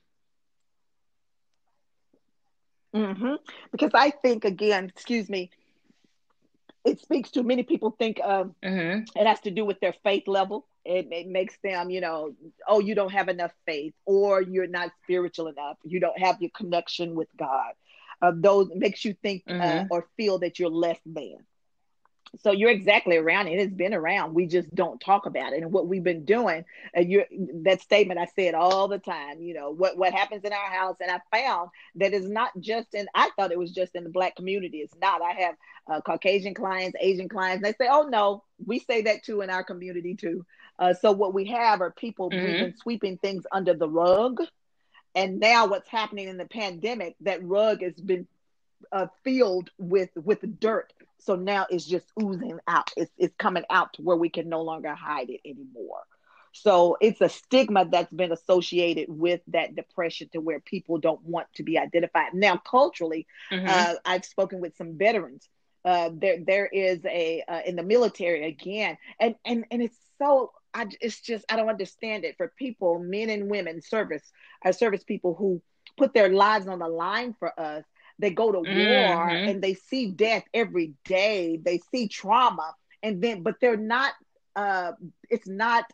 [2.96, 3.36] Mm-hmm.
[3.72, 5.52] Because I think again, excuse me,
[6.86, 9.20] it speaks to many people think um, mm-hmm.
[9.20, 10.66] it has to do with their faith level.
[10.86, 12.36] It, it makes them, you know,
[12.68, 15.78] oh, you don't have enough faith, or you're not spiritual enough.
[15.84, 17.74] You don't have your connection with God.
[18.22, 19.86] Uh, those makes you think uh, mm-hmm.
[19.86, 21.38] uh, or feel that you're less than.
[22.42, 23.60] So you're exactly around it.
[23.60, 24.34] It's been around.
[24.34, 25.64] We just don't talk about it.
[25.64, 27.24] And what we've been doing, uh, you
[27.64, 29.42] that statement I said all the time.
[29.42, 32.94] You know what what happens in our house, and I found that it's not just
[32.94, 33.08] in.
[33.14, 34.80] I thought it was just in the black community.
[34.80, 35.22] It's not.
[35.22, 35.56] I have
[35.88, 37.64] uh, Caucasian clients, Asian clients.
[37.64, 40.46] They say, "Oh no, we say that too in our community too."
[40.78, 42.76] Uh, so what we have are people mm-hmm.
[42.82, 44.42] sweeping things under the rug,
[45.14, 47.16] and now what's happening in the pandemic?
[47.22, 48.28] That rug has been
[48.92, 50.92] uh, filled with with dirt.
[51.26, 52.92] So now it's just oozing out.
[52.96, 56.04] It's it's coming out to where we can no longer hide it anymore.
[56.52, 61.48] So it's a stigma that's been associated with that depression to where people don't want
[61.56, 62.34] to be identified.
[62.34, 63.68] Now, culturally, mm-hmm.
[63.68, 65.50] uh, I've spoken with some veterans
[65.86, 70.52] uh, there there is a uh, in the military again, and and and it's so
[70.74, 74.24] I it's just I don't understand it for people, men and women, service
[74.66, 75.62] our service people who
[75.96, 77.86] put their lives on the line for us.
[78.20, 79.14] They go to mm-hmm.
[79.14, 81.60] war and they see death every day.
[81.62, 82.74] They see trauma,
[83.04, 84.14] and then but they're not.
[84.56, 84.94] Uh,
[85.30, 85.86] it's not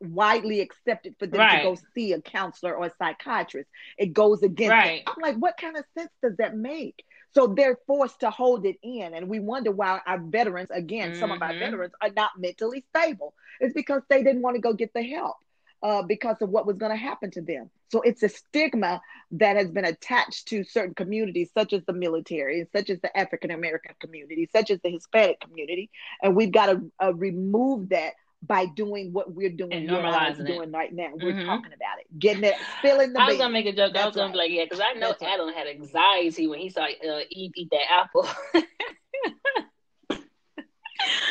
[0.00, 1.58] widely accepted for them right.
[1.58, 3.68] to go see a counselor or a psychiatrist.
[3.96, 4.70] It goes against.
[4.70, 5.02] Right.
[5.06, 7.04] I'm like, what kind of sense does that make?
[7.34, 9.14] So they're forced to hold it in.
[9.14, 11.20] And we wonder why our veterans, again, mm-hmm.
[11.20, 11.60] some of our mm-hmm.
[11.60, 13.34] veterans are not mentally stable.
[13.60, 15.36] It's because they didn't want to go get the help
[15.82, 17.70] uh, because of what was going to happen to them.
[17.90, 19.00] So it's a stigma
[19.32, 23.50] that has been attached to certain communities, such as the military, such as the African
[23.50, 25.90] American community, such as the Hispanic community.
[26.22, 28.12] And we've got to uh, remove that
[28.42, 31.10] by doing what we're doing, and normalizing doing right now.
[31.12, 31.46] We're mm-hmm.
[31.46, 33.20] talking about it, getting it, filling the.
[33.20, 33.94] I was gonna make a joke.
[33.94, 35.56] That's I was gonna be like, yeah, because I know That's Adam right.
[35.56, 38.28] had anxiety when he saw uh, Eve eat that apple.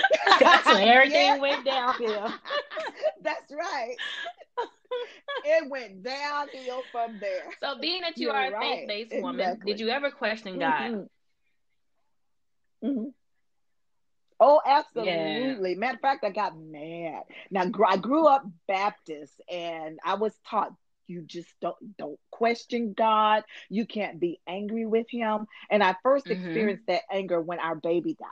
[0.39, 1.37] That's when everything yeah.
[1.37, 2.33] went downhill.
[3.21, 3.95] That's right.
[5.45, 7.43] it went downhill from there.
[7.61, 8.87] So, being that you You're are a right.
[8.87, 9.73] faith-based woman, exactly.
[9.73, 10.81] did you ever question God?
[10.81, 12.87] Mm-hmm.
[12.87, 13.09] Mm-hmm.
[14.39, 15.71] Oh, absolutely.
[15.71, 15.77] Yeah.
[15.77, 17.23] Matter of fact, I got mad.
[17.49, 20.71] Now, I grew up Baptist, and I was taught
[21.07, 23.43] you just don't don't question God.
[23.69, 25.47] You can't be angry with Him.
[25.71, 26.31] And I 1st mm-hmm.
[26.31, 28.27] experienced that anger when our baby died.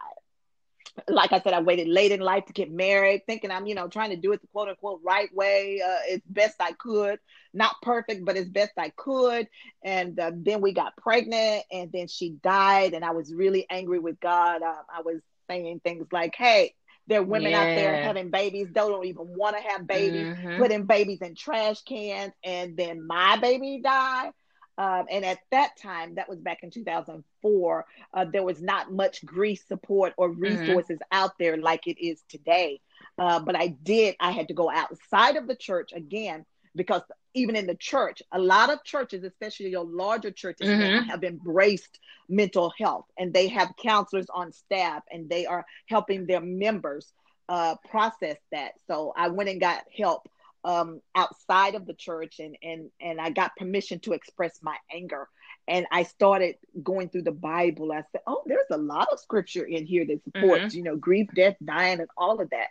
[1.07, 3.87] Like I said, I waited late in life to get married, thinking I'm, you know,
[3.87, 7.19] trying to do it the quote unquote right way, uh, as best I could.
[7.53, 9.47] Not perfect, but as best I could.
[9.83, 13.99] And uh, then we got pregnant, and then she died, and I was really angry
[13.99, 14.61] with God.
[14.61, 16.73] Uh, I was saying things like, hey,
[17.07, 17.59] there are women yeah.
[17.59, 20.57] out there having babies, they don't even want to have babies, mm-hmm.
[20.57, 24.31] putting babies in trash cans, and then my baby died.
[24.77, 29.25] Um, and at that time, that was back in 2004, uh, there was not much
[29.25, 30.41] grief support or mm-hmm.
[30.41, 31.17] resources mm-hmm.
[31.17, 32.81] out there like it is today.
[33.17, 36.45] Uh, but I did, I had to go outside of the church again
[36.75, 37.01] because
[37.33, 41.09] even in the church, a lot of churches, especially your larger churches, mm-hmm.
[41.09, 46.41] have embraced mental health and they have counselors on staff and they are helping their
[46.41, 47.13] members
[47.47, 48.73] uh, process that.
[48.87, 50.27] So I went and got help
[50.65, 55.29] um, outside of the church and and and I got permission to express my anger
[55.67, 57.91] and I started going through the Bible.
[57.93, 60.75] I said, "Oh, there's a lot of scripture in here that supports, Mhm.
[60.75, 62.67] you know, grief, death, dying, and all of that."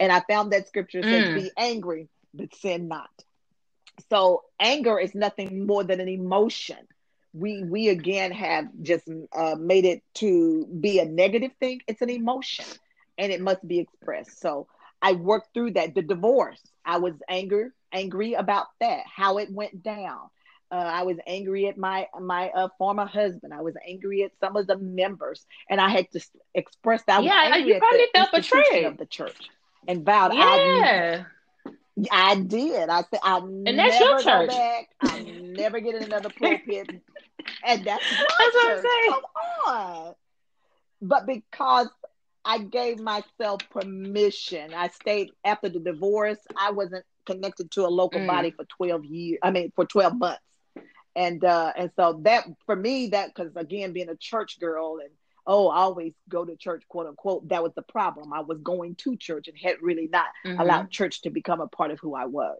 [0.00, 1.32] And I found that scripture says, Mm.
[1.32, 3.10] "Be angry, but sin not."
[4.10, 6.86] So anger is nothing more than an emotion.
[7.32, 11.80] We we again have just uh, made it to be a negative thing.
[11.86, 12.66] It's an emotion,
[13.18, 14.40] and it must be expressed.
[14.40, 14.68] So
[15.02, 15.94] I worked through that.
[15.94, 20.28] The divorce, I was angry angry about that, how it went down.
[20.70, 23.52] Uh, I was angry at my my uh, former husband.
[23.54, 27.20] I was angry at some of the members, and I had to s- express that.
[27.20, 28.84] I Yeah, you probably felt betrayed.
[28.86, 29.50] of the church,
[29.88, 31.24] and vowed I Yeah.
[32.10, 32.88] I did.
[32.88, 34.48] I said I'll And that's your never go church.
[34.48, 34.88] back.
[35.00, 36.88] I'll never get in another pulpit.
[37.64, 38.20] And that's That's
[38.54, 39.10] what I'm saying.
[39.12, 39.22] Come
[39.74, 40.14] on.
[41.00, 41.88] But because
[42.46, 46.38] I gave myself permission, I stayed after the divorce.
[46.56, 48.26] I wasn't connected to a local Mm.
[48.26, 49.40] body for 12 years.
[49.42, 50.42] I mean, for 12 months.
[51.16, 55.10] And uh and so that for me, that because again, being a church girl and
[55.46, 58.32] oh, I always go to church, quote unquote, that was the problem.
[58.32, 60.60] I was going to church and had really not Mhm.
[60.60, 62.58] allowed church to become a part of who I was.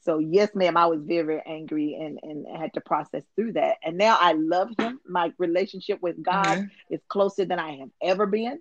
[0.00, 3.78] So yes, ma'am, I was very, very angry and and had to process through that.
[3.84, 5.00] And now I love him.
[5.06, 6.70] My relationship with God Mhm.
[6.90, 8.60] is closer than I have ever been.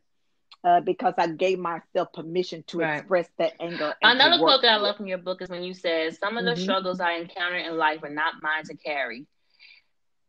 [0.64, 2.82] Uh, because I gave myself permission to Right.
[2.82, 3.94] express that anger.
[4.02, 6.46] and Another quote that I love from your book is when you said, Some of
[6.46, 6.58] the Mhm.
[6.58, 9.28] struggles I encounter in life are not mine to carry.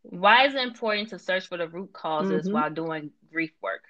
[0.02, 2.52] Why is it important to search for the root causes Mhm.
[2.52, 3.82] while doing grief work?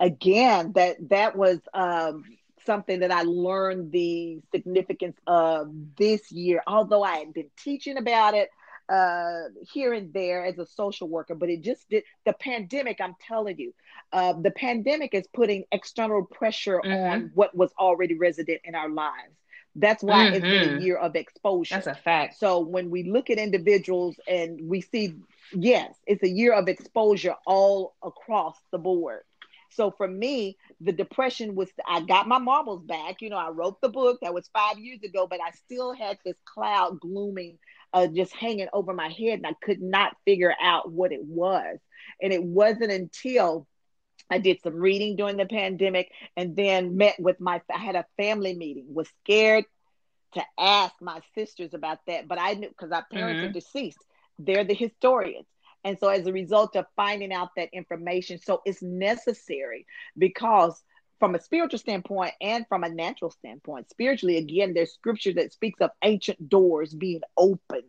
[0.00, 2.24] again that that was um,
[2.64, 8.34] something that i learned the significance of this year although i had been teaching about
[8.34, 8.48] it
[8.88, 13.14] uh, here and there as a social worker but it just did the pandemic i'm
[13.26, 13.72] telling you
[14.12, 17.12] uh, the pandemic is putting external pressure Mhm.
[17.12, 19.34] on what was already resident in our lives
[19.76, 20.80] that's why it's been a Mhm.
[20.80, 22.34] year of exposure That's a fact.
[22.38, 25.14] so when we look at individuals and we see,
[25.52, 29.22] yes, it's a year of exposure all across the board.
[29.70, 33.20] So for me, the depression was, I got my marbles back.
[33.20, 36.18] You know, I wrote the book that was five years ago, but I still had
[36.24, 37.58] this cloud glooming,
[37.92, 41.78] uh, just hanging over my head, and I could not figure out what it was.
[42.20, 43.66] And it wasn't until
[44.30, 48.06] I did some reading during the pandemic and then met with my, I had a
[48.16, 49.64] family meeting, was scared
[50.34, 53.44] to ask my sisters about that, but I knew because our parents Mhm.
[53.44, 54.04] are deceased.
[54.38, 55.46] They're the historians.
[55.84, 59.86] And so, as a result of finding out that information, so it's necessary
[60.18, 60.82] because,
[61.18, 65.80] from a spiritual standpoint and from a natural standpoint, spiritually, again, there's scripture that speaks
[65.80, 67.82] of ancient doors being open.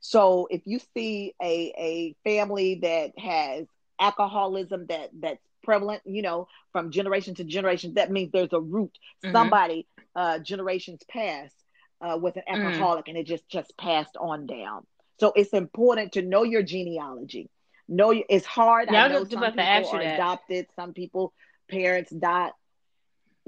[0.00, 3.66] So, if you see a, a family that has
[3.98, 8.96] alcoholism that that's prevalent, you know, from generation to generation, that means there's a root.
[9.24, 9.32] Mhm.
[9.32, 11.54] Somebody uh, generations past
[12.00, 12.64] uh, with an Mm.
[12.64, 14.86] alcoholic, and it just just passed on down.
[15.18, 17.50] So it's important to know your genealogy.
[17.88, 18.88] Know it's hard.
[18.90, 20.14] Yeah, I know some people are that.
[20.14, 20.66] adopted.
[20.76, 21.32] Some people
[21.70, 22.52] parents died.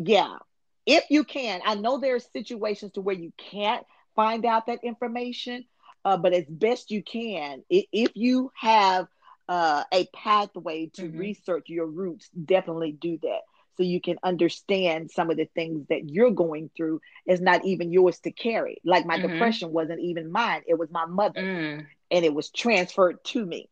[0.02, 0.38] Yeah,
[0.86, 3.84] if you can, I know there are situations to where you can't
[4.16, 5.64] find out that information,
[6.04, 9.06] uh, but as best you can, if you have
[9.48, 11.10] uh, a pathway to Mhm.
[11.10, 13.40] research your roots, definitely do that
[13.76, 17.92] so you can understand some of the things that you're going through is not even
[17.92, 18.78] yours to carry.
[18.84, 19.18] Like my Mhm.
[19.18, 21.86] depression wasn't even mine; it was my mother, Mm.
[22.10, 23.68] and it was transferred to me.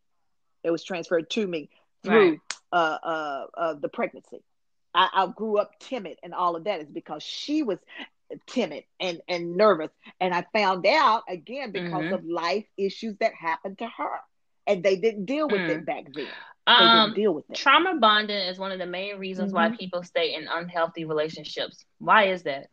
[0.64, 1.70] It was transferred to me
[2.04, 2.56] through Right.
[2.72, 4.42] uh, uh, uh, the pregnancy.
[4.98, 7.78] I, I grew up timid, and all of that is because she was
[8.48, 9.90] timid and, and nervous.
[10.20, 12.22] And I found out again because Mhm.
[12.22, 14.12] of life issues that happened to her,
[14.66, 15.84] and they didn't deal with Mm.
[15.84, 16.34] it back then.
[16.76, 17.60] They Um, didn't deal with it.
[17.62, 19.78] trauma bonding is one of the main reasons why Mhm.
[19.78, 21.84] people stay in unhealthy relationships.
[21.98, 22.68] Why is that?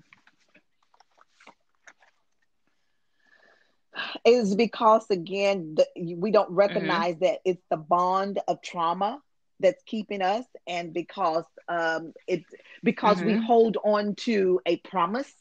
[4.26, 7.04] is because again the, we don't Mm-hmm.
[7.04, 9.22] recognize that it's the bond of trauma
[9.60, 12.50] that's keeping us and because um it's
[12.84, 13.44] because we Mhm.
[13.46, 15.34] hold on to a promise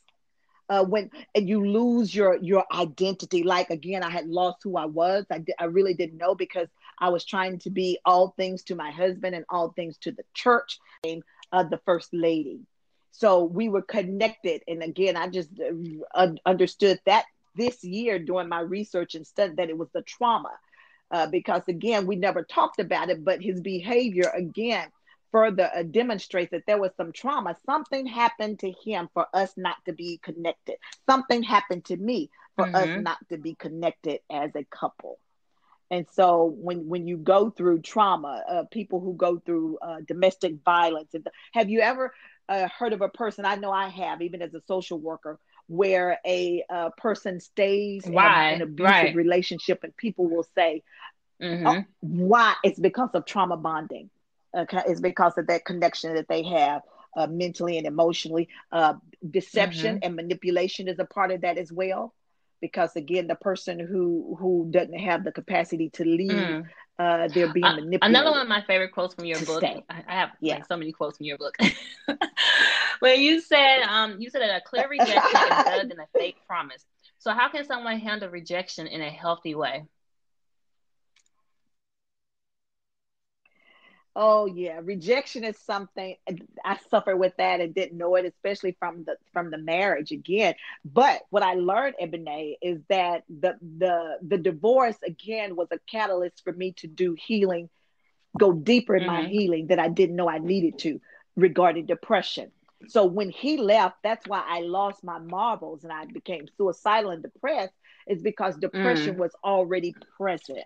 [0.69, 3.43] uh when and you lose your your identity.
[3.43, 5.25] Like again i had lost who i was.
[5.31, 6.69] I, di- I really didn't know because
[7.01, 10.25] i was trying to be all things to my husband and all things to the
[10.35, 10.79] church
[11.53, 12.61] uh, the first lady.
[13.13, 15.73] So we were connected and again i just uh,
[16.15, 20.51] un- understood that this year during my research and study that it was the trauma
[21.15, 24.89] uh, because again we never talked about it but his behavior again
[25.33, 27.57] further uh, demonstrates that there was some trauma.
[27.67, 30.77] Something happened to him for us not to be connected.
[31.09, 33.07] Something happened to me for us Mhm.
[33.07, 35.19] not to be connected as a couple.
[35.91, 40.55] And so when when you go through trauma uh, people who go through uh, domestic
[40.65, 42.13] violence and have you ever
[42.49, 43.45] uh, heard of a person?
[43.47, 45.39] I know I have even as a social worker
[45.69, 48.23] where a uh, person stays Why?
[48.23, 49.15] in an abusive Right.
[49.15, 50.83] relationship and people will say
[51.41, 51.65] Mhm.
[51.65, 54.11] oh, why it's because of trauma bonding
[54.57, 56.83] okay it's because of that connection that they have
[57.17, 58.95] uh, mentally and emotionally uh,
[59.31, 60.03] deception Mm-hmm.
[60.03, 62.15] and manipulation is a part of that as well
[62.61, 66.73] because again the person who who doesn't have the capacity to lead Mm.
[66.99, 69.59] Uh, they're being Uh, manipulated Another one of my favorite quotes from your book.
[69.59, 69.85] stay.
[69.91, 70.55] I, have Yeah.
[70.57, 71.57] like so many quotes from your book.
[73.01, 76.37] when you said, um, you said that a clear rejection is better than a fake
[76.47, 76.85] promise.
[77.19, 79.85] So how can someone handle rejection in a healthy way?
[84.17, 86.17] Oh yeah, rejection is something
[86.65, 90.55] I suffer with that and didn't know it, especially from the from the marriage again.
[90.85, 96.43] But what I learned, Ebony, is that the the the divorce again was a catalyst
[96.45, 97.69] for me to do healing,
[98.39, 99.29] go deeper in my Mhm.
[99.29, 101.01] healing that I didn't know I needed to
[101.37, 102.51] regarding depression.
[102.87, 107.23] So when he left, that's why I lost my marbles and I became suicidal and
[107.23, 107.75] depressed,
[108.07, 110.65] is because depression was already present.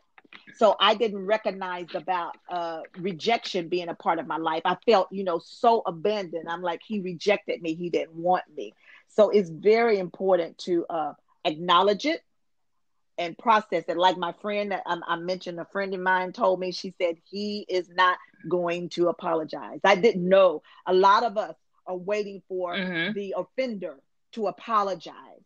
[0.54, 4.62] So I didn't recognize about uh, rejection being a part of my life.
[4.64, 6.48] I felt, you know, so abandoned.
[6.48, 7.74] I'm like, he rejected me.
[7.74, 8.74] He didn't want me.
[9.08, 11.12] So it's very important to uh,
[11.44, 12.22] acknowledge it
[13.18, 13.96] and process it.
[13.96, 17.16] Like my friend that I, I mentioned, a friend of mine told me, she said,
[17.30, 18.18] he is not
[18.48, 19.80] going to apologize.
[19.84, 20.62] I didn't know.
[20.86, 21.54] A lot of us
[21.86, 23.14] are waiting for Mhm.
[23.14, 23.96] the offender
[24.32, 25.37] to apologize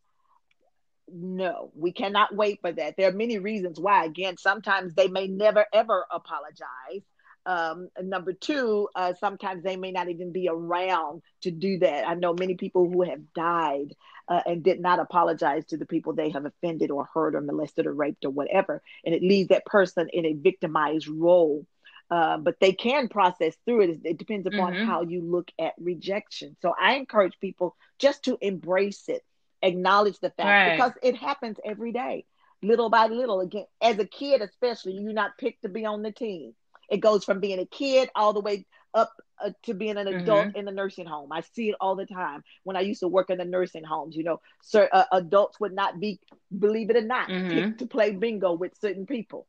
[1.13, 2.97] no, we cannot wait for that.
[2.97, 4.05] There are many reasons why.
[4.05, 7.05] Again, sometimes they may never ever apologize.
[7.45, 12.09] Um, number two, uh, sometimes they may not even be around to do that.
[12.09, 13.95] I know many people who have died
[14.29, 17.87] uh, and did not apologize to the people they have offended or hurt or molested
[17.87, 21.67] or raped or whatever, and it leaves that person in a victimized role.
[22.11, 24.01] Uh, but they can process through it.
[24.05, 24.87] It depends upon Mhm.
[24.87, 26.57] how you look at rejection.
[26.61, 29.23] So I encourage people just to embrace it
[29.63, 30.65] acknowledge the fact Right.
[30.65, 32.25] because it happens every day
[32.63, 33.41] little by little.
[33.41, 36.55] Again as a kid especially you're not picked to be on the team.
[36.91, 39.13] It goes from being a kid all the way up
[39.45, 41.33] uh, to being an adult in the nursing home.
[41.33, 42.43] I see it all the time.
[42.65, 45.73] When i used to work in the nursing homes you know sir uh, adults would
[45.75, 46.21] not be
[46.57, 47.51] believe it or not Mhm.
[47.51, 49.47] picked to play bingo with certain people.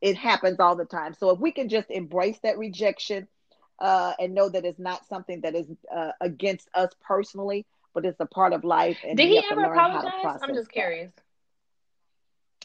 [0.00, 1.14] It happens all the time.
[1.14, 3.28] So if we can just embrace that rejection
[3.80, 8.20] uh, and know that it's not something that is uh, against us personally but it's
[8.20, 10.40] a part of life and Did he ever learn how to apologize?
[10.42, 10.72] I'm just that.
[10.72, 11.12] curious.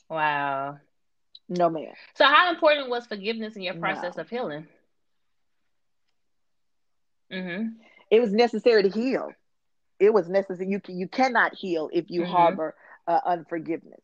[0.10, 0.80] Wow.
[1.50, 4.22] no man So how important was forgiveness in your process No.
[4.22, 4.68] of healing?
[7.32, 7.68] Mm-hmm.
[8.12, 9.30] it was necessary to heal
[10.00, 12.26] it was necessary you can, you cannot heal if you Mhm.
[12.26, 12.76] harbor
[13.08, 14.04] uh, unforgiveness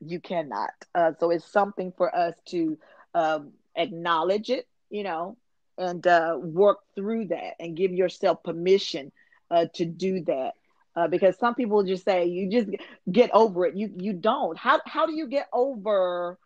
[0.00, 2.78] you cannot uh, so it's something for us to
[3.14, 5.36] um, acknowledge it you know
[5.78, 9.12] and uh, work through that and give yourself permission
[9.52, 10.52] uh, to do that
[10.96, 12.70] uh, because some people just say you just
[13.12, 16.38] get over it you you don't how how do you get over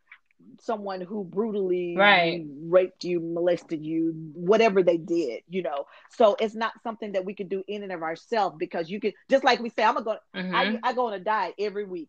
[0.60, 2.46] someone who brutally Right.
[2.68, 7.34] raped you molested you whatever they did you know so it's not something that we
[7.34, 10.04] can do in and of ourselves because you can just like we say i'm gonna
[10.04, 10.52] go Mm-hmm.
[10.52, 12.08] I, I go on a diet every week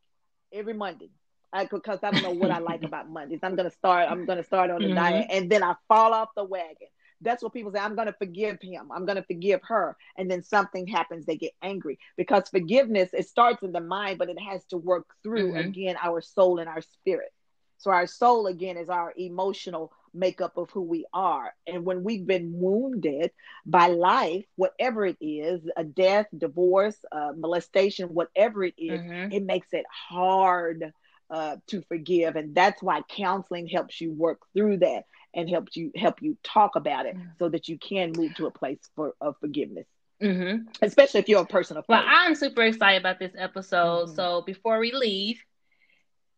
[0.54, 1.10] every monday
[1.54, 4.43] I, because i don't know what i like about mondays i'm gonna start i'm gonna
[4.43, 4.95] start on the Mhm.
[4.95, 6.88] diet and then i fall off the wagon
[7.22, 10.88] that's what people say i'm gonna forgive him i'm gonna forgive her and then something
[10.88, 14.78] happens they get angry because forgiveness it starts in the mind but it has to
[14.78, 15.57] work through Mhm.
[15.57, 17.32] again our soul and our spirit
[17.78, 21.53] so our soul again is our emotional makeup of who we are.
[21.68, 23.32] And when we've been wounded
[23.65, 29.30] by life, whatever it is, a death, divorce, uh, molestation, whatever it is, Mhm.
[29.30, 30.91] it makes it hard
[31.30, 32.36] uh, to forgive.
[32.36, 35.03] And that's why counseling helps you work through that
[35.34, 38.51] and helps you help you talk about it so that you can move to a
[38.51, 39.88] place for of forgiveness.
[40.21, 40.67] Mm-hmm.
[40.82, 42.03] Especially if you're a person of Well.
[42.05, 44.07] I'm super excited about this episode.
[44.09, 44.15] Mhm.
[44.15, 45.43] So before we leave,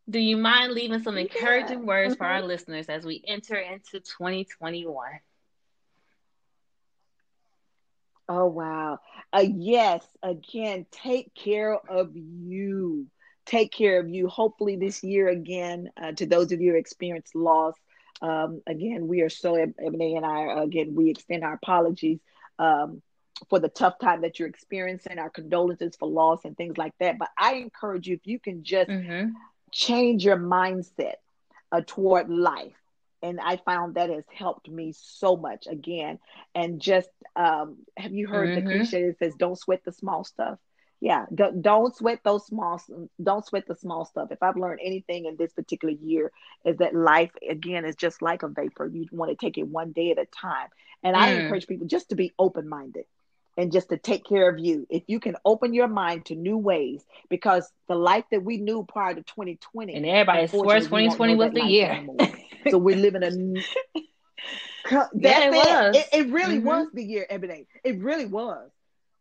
[0.09, 1.21] do you mind leaving some Yeah.
[1.21, 2.47] encouraging words for our Mhm.
[2.47, 5.19] listeners as we enter into 2021?
[8.27, 8.99] Oh wow.
[9.33, 13.07] Uh yes, again, take care of you.
[13.49, 14.29] Take care of you.
[14.29, 17.75] Hopefully this year again, uh, to those of you who experienced loss,
[18.21, 22.19] um, again, we are so Ebony and I again we extend our apologies
[22.59, 23.01] um,
[23.49, 27.19] for the tough time that you're experiencing, our condolences for loss and things like that.
[27.19, 29.31] But I encourage you if you can just Mm-hmm.
[29.73, 31.15] change your mindset
[31.71, 32.77] uh, toward life.
[33.23, 36.19] And I found that has helped me so much again.
[36.55, 38.63] And just um, have you heard the Mhm.
[38.63, 40.59] cliche that says, "Don't sweat the small stuff."
[41.01, 42.81] Yeah, don't, don't sweat those small.
[43.23, 44.31] Don't sweat the small stuff.
[44.31, 46.31] If I've learned anything in this particular year,
[46.65, 48.87] is that life again is just like a vapor.
[48.87, 50.67] You want to take it one day at a time.
[51.01, 51.43] And I Mm.
[51.43, 53.05] encourage people just to be open minded
[53.57, 54.87] and just to take care of you.
[54.89, 58.85] If you can open your mind to new ways, because the life that we knew
[58.85, 62.05] prior to 2020, and everybody swears 2020 was the year.
[62.69, 63.31] so we're living a.
[64.91, 65.57] Yeah, it, it.
[65.57, 65.95] was.
[65.95, 66.67] It, it really mm-hmm.
[66.67, 67.67] was the year, Ebony.
[67.83, 68.71] It really was.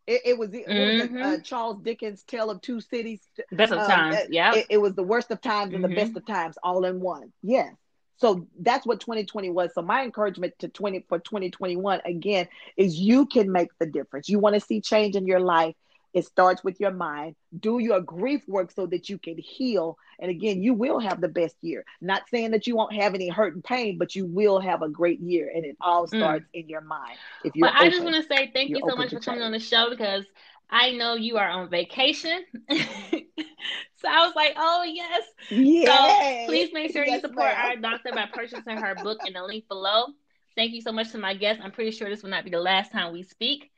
[0.09, 1.17] It, it was, it mm-hmm.
[1.17, 3.21] was uh, Charles Dickens' Tale of Two Cities.
[3.51, 4.55] Best of um, times, yeah.
[4.55, 5.93] It, it, was the worst of times and mm-hmm.
[5.93, 7.31] the best of times all in one.
[7.43, 7.75] Yes.
[8.17, 9.71] So that's what 2020 was.
[9.75, 14.27] So my encouragement to 20 for 2021 again is you can make the difference.
[14.27, 15.75] You want to see change in your life.
[16.13, 17.35] It starts with your mind.
[17.57, 19.97] Do your grief work so that you can heal.
[20.19, 21.85] And again, you will have the best year.
[22.01, 24.89] Not saying that you won't have any hurt and pain, but you will have a
[24.89, 25.51] great year.
[25.53, 26.61] And it all starts mm.
[26.61, 27.17] in your mind.
[27.43, 29.51] If you But I just want to say thank you so much for coming on
[29.51, 30.25] the show because
[30.69, 32.43] I know you are on vacation.
[32.69, 35.23] so I was like, oh, yes.
[35.49, 36.45] yes.
[36.45, 37.65] So please make sure yes, you support ma'am.
[37.65, 40.07] our doctor by purchasing her book in the link below.
[40.55, 41.61] Thank you so much to my guest.
[41.63, 43.71] I'm pretty sure this will not be the last time we speak.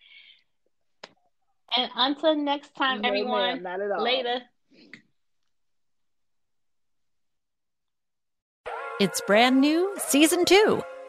[1.76, 3.64] And until next time, no, everyone.
[3.64, 4.04] Not at all.
[4.04, 4.42] Later.
[9.00, 10.84] It's brand new, season two.